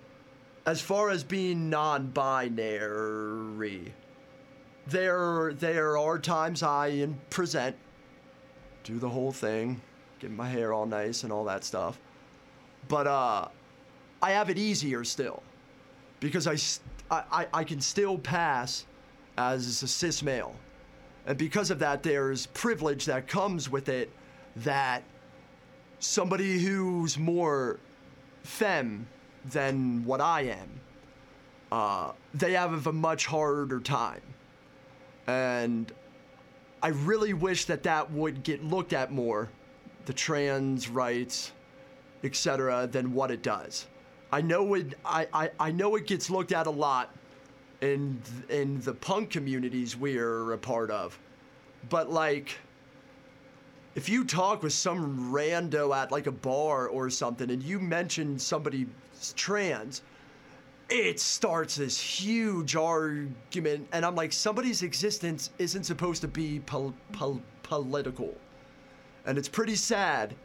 As 0.65 0.81
far 0.81 1.09
as 1.09 1.23
being 1.23 1.69
non-binary, 1.69 3.93
there 4.85 5.53
there 5.53 5.97
are 5.97 6.19
times 6.19 6.61
I 6.61 6.87
in- 6.87 7.17
present 7.29 7.77
do 8.83 8.99
the 8.99 9.09
whole 9.09 9.31
thing, 9.31 9.79
get 10.19 10.31
my 10.31 10.49
hair 10.49 10.73
all 10.73 10.85
nice 10.85 11.23
and 11.23 11.31
all 11.31 11.45
that 11.45 11.63
stuff. 11.63 11.97
But 12.87 13.07
uh, 13.07 13.47
I 14.21 14.31
have 14.31 14.49
it 14.49 14.57
easier 14.57 15.05
still 15.05 15.41
because 16.19 16.47
I 16.47 16.57
I, 17.09 17.47
I 17.53 17.63
can 17.63 17.79
still 17.79 18.17
pass 18.17 18.85
as 19.37 19.81
a 19.81 19.87
cis 19.87 20.21
male. 20.21 20.53
And 21.27 21.37
because 21.37 21.69
of 21.71 21.79
that, 21.79 22.03
there's 22.03 22.47
privilege 22.47 23.05
that 23.05 23.27
comes 23.27 23.69
with 23.69 23.89
it 23.89 24.09
that 24.55 25.03
somebody 25.99 26.57
who's 26.59 27.17
more 27.17 27.79
femme 28.43 29.05
than 29.45 30.05
what 30.05 30.21
I 30.21 30.41
am, 30.43 30.79
uh, 31.71 32.13
they 32.33 32.53
have 32.53 32.87
a 32.87 32.93
much 32.93 33.25
harder 33.25 33.81
time. 33.81 34.21
And 35.27 35.91
I 36.81 36.89
really 36.89 37.33
wish 37.33 37.65
that 37.65 37.83
that 37.83 38.09
would 38.11 38.43
get 38.43 38.63
looked 38.63 38.93
at 38.93 39.11
more, 39.11 39.49
the 40.05 40.13
trans 40.13 40.87
rights, 40.87 41.51
etc., 42.23 42.87
than 42.87 43.13
what 43.13 43.31
it 43.31 43.43
does. 43.43 43.87
I 44.31 44.41
know 44.41 44.75
it. 44.75 44.93
I, 45.03 45.27
I, 45.33 45.49
I 45.59 45.71
know 45.71 45.95
it 45.97 46.07
gets 46.07 46.29
looked 46.29 46.53
at 46.53 46.67
a 46.67 46.71
lot 46.71 47.13
in 47.81 48.21
in 48.49 48.79
the 48.81 48.93
punk 48.93 49.29
communities 49.29 49.95
we're 49.95 50.53
a 50.53 50.57
part 50.57 50.89
of, 50.89 51.17
but 51.89 52.09
like, 52.09 52.57
if 53.95 54.09
you 54.09 54.23
talk 54.23 54.63
with 54.63 54.73
some 54.73 55.31
rando 55.31 55.95
at 55.95 56.11
like 56.11 56.27
a 56.27 56.31
bar 56.31 56.87
or 56.87 57.09
something, 57.09 57.49
and 57.51 57.61
you 57.61 57.79
mention 57.79 58.39
somebody's 58.39 58.87
trans, 59.35 60.01
it 60.89 61.19
starts 61.19 61.75
this 61.75 61.99
huge 61.99 62.75
argument, 62.75 63.87
and 63.91 64.05
I'm 64.05 64.15
like, 64.15 64.33
somebody's 64.33 64.83
existence 64.83 65.51
isn't 65.59 65.83
supposed 65.83 66.21
to 66.21 66.27
be 66.27 66.59
pol- 66.59 66.93
pol- 67.11 67.41
political, 67.63 68.33
and 69.25 69.37
it's 69.37 69.49
pretty 69.49 69.75
sad 69.75 70.35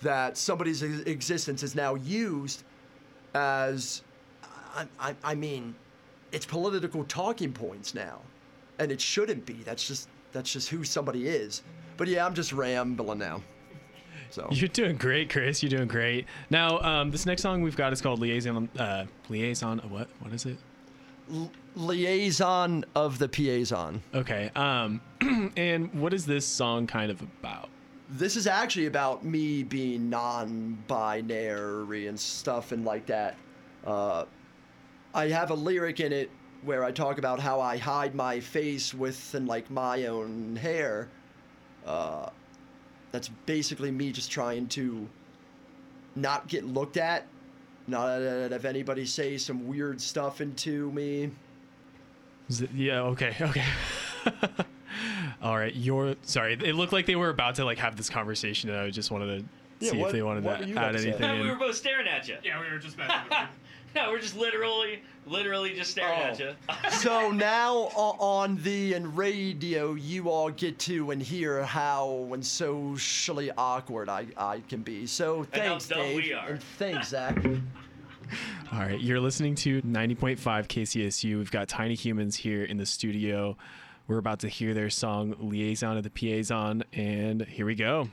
that 0.00 0.36
somebody's 0.36 0.82
existence 0.82 1.62
is 1.62 1.74
now 1.74 1.96
used 1.96 2.62
as, 3.34 4.02
I, 4.74 4.86
I, 5.00 5.16
I 5.24 5.34
mean, 5.34 5.74
it's 6.32 6.46
political 6.46 7.04
talking 7.04 7.52
points 7.52 7.94
now, 7.94 8.20
and 8.78 8.92
it 8.92 9.00
shouldn't 9.00 9.46
be. 9.46 9.54
That's 9.64 9.86
just 9.86 10.08
that's 10.32 10.52
just 10.52 10.68
who 10.68 10.84
somebody 10.84 11.28
is. 11.28 11.62
But 11.96 12.08
yeah, 12.08 12.24
I'm 12.26 12.34
just 12.34 12.52
rambling 12.52 13.18
now. 13.18 13.42
So 14.30 14.46
You're 14.50 14.68
doing 14.68 14.96
great, 14.96 15.30
Chris. 15.30 15.62
You're 15.62 15.70
doing 15.70 15.88
great. 15.88 16.26
Now, 16.50 16.78
um, 16.80 17.10
this 17.10 17.24
next 17.24 17.42
song 17.42 17.62
we've 17.62 17.76
got 17.76 17.92
is 17.92 18.00
called 18.00 18.20
"Liaison." 18.20 18.68
Uh, 18.78 19.06
liaison. 19.28 19.78
What? 19.88 20.08
What 20.20 20.32
is 20.32 20.44
it? 20.46 20.58
L- 21.32 21.50
liaison 21.74 22.84
of 22.94 23.18
the 23.18 23.28
Piazon. 23.28 24.00
Okay. 24.14 24.50
Um, 24.54 25.00
and 25.56 25.92
what 25.94 26.12
is 26.12 26.26
this 26.26 26.46
song 26.46 26.86
kind 26.86 27.10
of 27.10 27.20
about? 27.22 27.68
This 28.10 28.36
is 28.36 28.46
actually 28.46 28.86
about 28.86 29.24
me 29.24 29.62
being 29.62 30.08
non-binary 30.08 32.06
and 32.06 32.18
stuff 32.18 32.72
and 32.72 32.84
like 32.84 33.06
that. 33.06 33.36
Uh, 33.84 34.24
I 35.18 35.28
have 35.30 35.50
a 35.50 35.54
lyric 35.54 35.98
in 35.98 36.12
it 36.12 36.30
where 36.62 36.84
I 36.84 36.92
talk 36.92 37.18
about 37.18 37.40
how 37.40 37.60
I 37.60 37.76
hide 37.76 38.14
my 38.14 38.38
face 38.38 38.94
within 38.94 39.46
like 39.46 39.68
my 39.68 40.06
own 40.06 40.54
hair. 40.54 41.08
Uh, 41.84 42.28
that's 43.10 43.28
basically 43.44 43.90
me 43.90 44.12
just 44.12 44.30
trying 44.30 44.68
to 44.68 45.08
not 46.14 46.46
get 46.46 46.64
looked 46.64 46.98
at. 46.98 47.26
Not 47.88 48.20
if 48.22 48.64
anybody 48.64 49.06
says 49.06 49.44
some 49.44 49.66
weird 49.66 50.00
stuff 50.00 50.40
into 50.40 50.92
me. 50.92 51.32
Is 52.48 52.60
it, 52.60 52.70
yeah. 52.72 53.00
Okay. 53.00 53.34
Okay. 53.42 53.64
All 55.42 55.56
right. 55.56 55.74
You're 55.74 56.14
sorry. 56.22 56.52
It 56.54 56.74
looked 56.74 56.92
like 56.92 57.06
they 57.06 57.16
were 57.16 57.30
about 57.30 57.56
to 57.56 57.64
like 57.64 57.78
have 57.78 57.96
this 57.96 58.10
conversation, 58.10 58.70
and 58.70 58.78
I 58.78 58.90
just 58.90 59.10
wanted 59.10 59.38
to 59.38 59.84
Yeah, 59.84 59.90
see 59.92 59.96
what- 59.98 60.06
if 60.08 60.12
they 60.12 60.22
wanted 60.22 60.42
to 60.44 60.50
add 60.50 60.70
about 60.70 60.92
to 60.92 60.98
anything. 61.00 61.40
we 61.42 61.48
were 61.48 61.56
both 61.56 61.74
staring 61.76 62.06
at 62.06 62.28
you. 62.28 62.36
Yeah, 62.44 62.60
we 62.60 62.70
were 62.70 62.78
just 62.78 62.96
messing 62.98 63.16
with 63.28 63.38
you. 63.38 63.46
No, 64.02 64.10
we're 64.10 64.20
just 64.20 64.36
literally, 64.36 65.00
literally 65.26 65.74
just 65.74 65.90
staring 65.90 66.18
at 66.20 66.40
Oh. 66.40 66.44
you. 66.84 66.90
so 66.90 67.30
now 67.30 67.90
o- 67.96 68.16
on 68.18 68.56
the 68.62 68.94
and 68.94 69.16
radio, 69.16 69.94
you 69.94 70.30
all 70.30 70.50
get 70.50 70.78
to 70.80 71.10
and 71.10 71.22
hear 71.22 71.62
how 71.64 72.28
and 72.32 72.44
socially 72.44 73.50
awkward 73.56 74.08
I, 74.08 74.26
I 74.36 74.60
can 74.68 74.82
be. 74.82 75.06
So 75.06 75.46
And 75.52 75.62
how 75.62 75.68
thanks, 75.70 75.88
dumb 75.88 75.98
Dave. 76.00 76.16
we 76.16 76.32
are. 76.32 76.48
And 76.50 76.62
thanks, 76.78 77.08
Zach. 77.10 77.36
All 78.72 78.78
right. 78.80 79.00
You're 79.00 79.20
listening 79.20 79.54
to 79.56 79.80
90.5 79.82 80.36
KCSU. 80.38 81.38
We've 81.38 81.50
got 81.50 81.66
Tiny 81.68 81.94
Humans 81.94 82.36
here 82.36 82.64
in 82.64 82.76
the 82.76 82.84
studio. 82.86 83.56
We're 84.06 84.18
about 84.18 84.40
to 84.40 84.48
hear 84.48 84.72
their 84.74 84.88
song 84.90 85.34
"Liaison 85.38 85.96
of 85.98 86.02
the 86.02 86.08
Piazon," 86.10 86.82
and 86.94 87.42
here 87.42 87.66
we 87.66 87.74
go. 87.74 88.08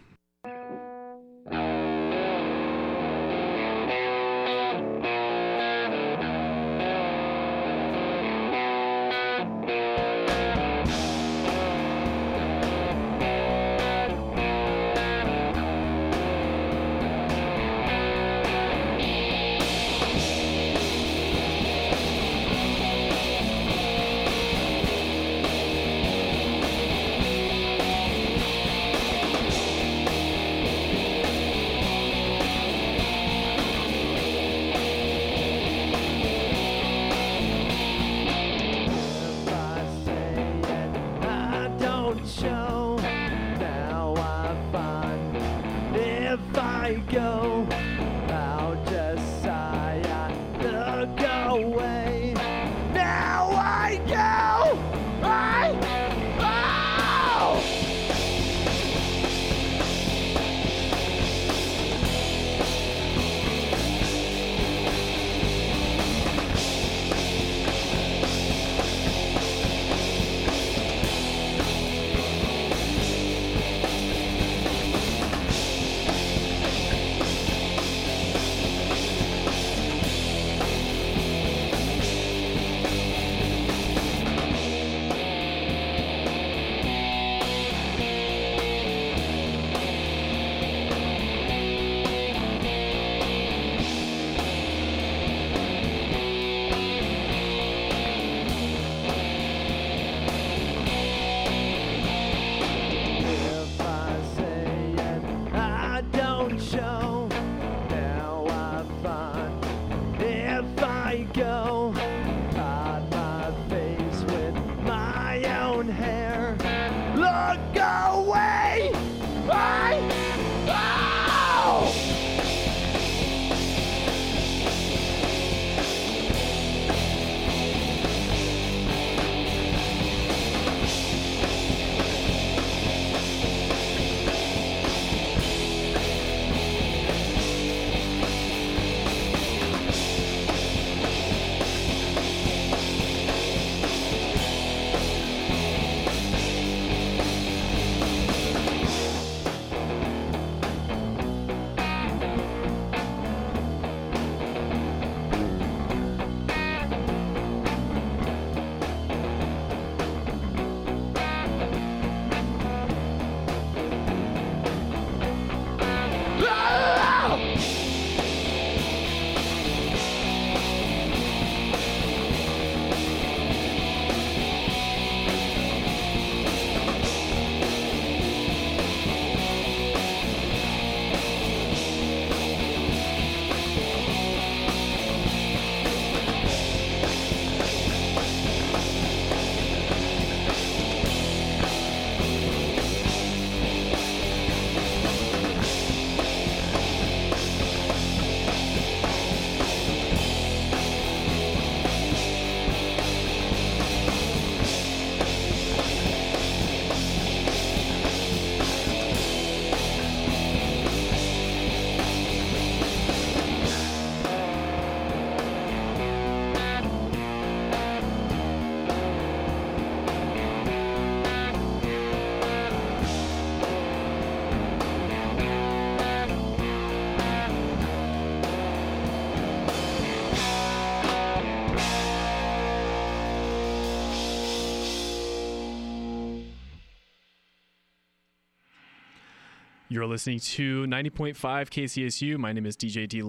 You're 239.95 240.07
listening 240.07 240.41
to 240.41 240.85
90.5 240.87 241.35
KCSU. 241.37 242.37
My 242.37 242.51
name 242.51 242.65
is 242.65 242.75
DJ 242.75 243.07
D. 243.07 243.21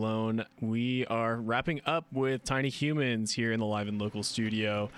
We 0.60 1.06
are 1.06 1.36
wrapping 1.36 1.80
up 1.86 2.06
with 2.12 2.42
Tiny 2.42 2.70
Humans 2.70 3.32
here 3.32 3.52
in 3.52 3.60
the 3.60 3.66
live 3.66 3.86
and 3.86 4.00
local 4.00 4.24
studio. 4.24 4.90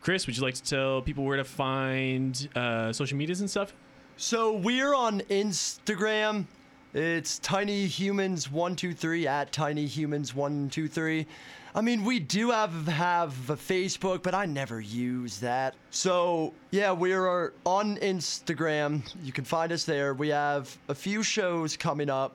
Chris, 0.00 0.26
would 0.26 0.38
you 0.38 0.42
like 0.42 0.54
to 0.54 0.62
tell 0.62 1.02
people 1.02 1.24
where 1.24 1.36
to 1.36 1.44
find 1.44 2.48
uh, 2.56 2.94
social 2.94 3.18
medias 3.18 3.42
and 3.42 3.50
stuff? 3.50 3.74
So 4.16 4.56
we're 4.56 4.94
on 4.94 5.20
Instagram. 5.28 6.46
It's 6.92 7.38
tinyhumans123 7.40 9.26
at 9.26 9.52
tinyhumans123. 9.52 11.26
I 11.72 11.80
mean, 11.82 12.04
we 12.04 12.18
do 12.18 12.50
have 12.50 12.88
have 12.88 13.48
a 13.48 13.54
Facebook, 13.54 14.24
but 14.24 14.34
I 14.34 14.44
never 14.44 14.80
use 14.80 15.38
that. 15.38 15.76
So 15.90 16.52
yeah, 16.72 16.90
we're 16.90 17.52
on 17.64 17.96
Instagram. 17.98 19.02
You 19.22 19.30
can 19.30 19.44
find 19.44 19.70
us 19.70 19.84
there. 19.84 20.14
We 20.14 20.30
have 20.30 20.76
a 20.88 20.94
few 20.94 21.22
shows 21.22 21.76
coming 21.76 22.10
up. 22.10 22.34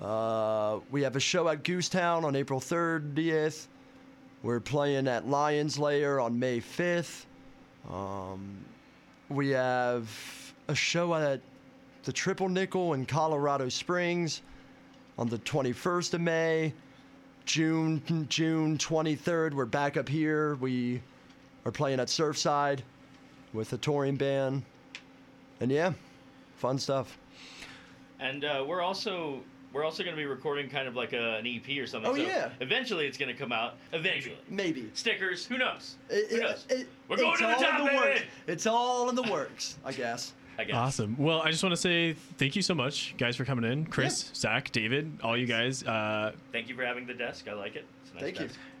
Uh, 0.00 0.78
we 0.92 1.02
have 1.02 1.16
a 1.16 1.20
show 1.20 1.48
at 1.48 1.64
Goosetown 1.64 2.22
on 2.22 2.36
April 2.36 2.60
30th. 2.60 3.66
We're 4.44 4.60
playing 4.60 5.08
at 5.08 5.26
Lions 5.26 5.76
Lair 5.76 6.20
on 6.20 6.38
May 6.38 6.60
5th. 6.60 7.24
Um, 7.90 8.58
we 9.28 9.48
have 9.50 10.08
a 10.68 10.74
show 10.76 11.16
at 11.16 11.40
the 12.04 12.12
Triple 12.12 12.48
Nickel 12.48 12.94
in 12.94 13.06
Colorado 13.06 13.68
Springs 13.68 14.42
on 15.18 15.28
the 15.28 15.38
21st 15.38 16.14
of 16.14 16.20
May. 16.20 16.72
June 17.44 18.02
June 18.28 18.76
23rd, 18.76 19.54
we're 19.54 19.64
back 19.64 19.96
up 19.96 20.06
here. 20.08 20.56
We 20.56 21.00
are 21.64 21.72
playing 21.72 21.98
at 21.98 22.08
Surfside 22.08 22.80
with 23.54 23.72
a 23.72 23.78
touring 23.78 24.16
band. 24.16 24.62
And 25.60 25.70
yeah, 25.70 25.94
fun 26.56 26.78
stuff. 26.78 27.16
And 28.20 28.44
uh, 28.44 28.64
we're 28.66 28.82
also 28.82 29.40
we're 29.72 29.84
also 29.84 30.02
going 30.02 30.14
to 30.14 30.20
be 30.20 30.26
recording 30.26 30.68
kind 30.68 30.86
of 30.86 30.94
like 30.94 31.14
a, 31.14 31.36
an 31.36 31.46
EP 31.46 31.78
or 31.78 31.86
something. 31.86 32.10
Oh, 32.10 32.14
so 32.14 32.20
yeah. 32.20 32.50
Eventually, 32.60 33.06
it's 33.06 33.16
going 33.18 33.34
to 33.34 33.38
come 33.38 33.52
out. 33.52 33.76
Eventually, 33.92 34.36
Maybe. 34.48 34.90
stickers. 34.94 35.46
Who 35.46 35.56
knows? 35.58 35.96
It- 36.10 36.30
Who 36.30 36.40
knows? 36.40 36.66
it- 36.68 36.88
We're 37.08 37.16
going 37.16 37.36
to 37.38 37.46
the 37.46 37.54
top, 37.54 37.80
in 37.80 37.86
the 37.86 37.94
works. 37.94 38.20
It's 38.46 38.66
all 38.66 39.08
in 39.08 39.14
the 39.14 39.22
works, 39.24 39.76
I 39.84 39.92
guess. 39.92 40.32
I 40.58 40.64
guess. 40.64 40.74
Awesome. 40.74 41.14
Well, 41.18 41.40
I 41.40 41.50
just 41.52 41.62
want 41.62 41.72
to 41.72 41.76
say 41.76 42.14
thank 42.36 42.56
you 42.56 42.62
so 42.62 42.74
much, 42.74 43.14
guys, 43.16 43.36
for 43.36 43.44
coming 43.44 43.70
in. 43.70 43.86
Chris, 43.86 44.30
Zach, 44.34 44.72
David, 44.72 45.18
all 45.22 45.36
you 45.36 45.46
guys. 45.46 45.84
Uh, 45.84 46.32
Thank 46.52 46.68
you 46.68 46.74
for 46.74 46.84
having 46.84 47.06
the 47.06 47.14
desk. 47.14 47.46
I 47.48 47.52
like 47.54 47.76
it. 47.76 47.84
It's 48.02 48.10
a 48.10 48.14
nice 48.14 48.22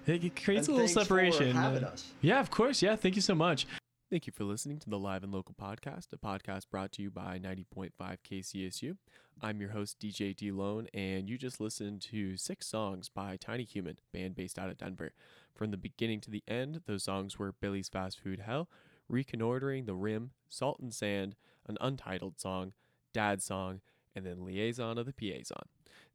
Thank 0.06 0.22
you. 0.22 0.28
it 0.30 0.42
creates 0.44 0.66
And 0.66 0.74
a 0.76 0.80
little 0.80 0.86
thanks 0.88 0.92
for 0.94 1.00
separation. 1.04 1.54
having 1.54 1.84
Uh. 1.84 1.96
Yeah, 2.20 2.40
of 2.40 2.50
course. 2.50 2.82
Yeah, 2.82 2.96
thank 2.96 3.14
you 3.14 3.22
so 3.22 3.34
much. 3.36 3.66
Thank 4.10 4.26
you 4.26 4.32
for 4.32 4.42
listening 4.44 4.78
to 4.80 4.90
the 4.90 4.98
Live 4.98 5.22
and 5.22 5.32
Local 5.32 5.54
podcast, 5.54 6.06
a 6.12 6.16
podcast 6.16 6.70
brought 6.70 6.90
to 6.92 7.02
you 7.02 7.10
by 7.10 7.38
90.5 7.38 7.90
KCSU. 8.28 8.96
I'm 9.40 9.60
your 9.60 9.70
host, 9.70 10.00
DJ 10.00 10.34
D 10.34 10.50
Lone, 10.50 10.88
and 10.94 11.28
you 11.28 11.38
just 11.38 11.60
listened 11.60 12.00
to 12.10 12.36
six 12.38 12.66
songs 12.66 13.08
by 13.08 13.36
Tiny 13.36 13.64
Human, 13.64 13.98
band 14.12 14.34
based 14.34 14.58
out 14.58 14.70
of 14.70 14.78
Denver. 14.78 15.12
From 15.54 15.70
the 15.70 15.76
beginning 15.76 16.20
to 16.22 16.30
the 16.30 16.42
end, 16.48 16.80
those 16.86 17.04
songs 17.04 17.38
were 17.38 17.52
Billy's 17.52 17.88
Fast 17.88 18.18
Food 18.18 18.40
Hell, 18.46 18.68
Reconnoitering 19.08 19.84
the 19.84 19.94
Rim, 19.94 20.30
Salt 20.48 20.80
and 20.80 20.92
Sand, 20.92 21.36
an 21.68 21.76
untitled 21.80 22.40
song, 22.40 22.72
Dad 23.12 23.42
Song, 23.42 23.80
and 24.14 24.24
then 24.24 24.44
Liaison 24.44 24.98
of 24.98 25.06
the 25.06 25.12
Piazon. 25.12 25.64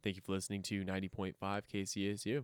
Thank 0.03 0.15
you 0.17 0.21
for 0.21 0.33
listening 0.33 0.61
to 0.63 0.83
90.5 0.83 1.33
KCSU. 1.41 2.43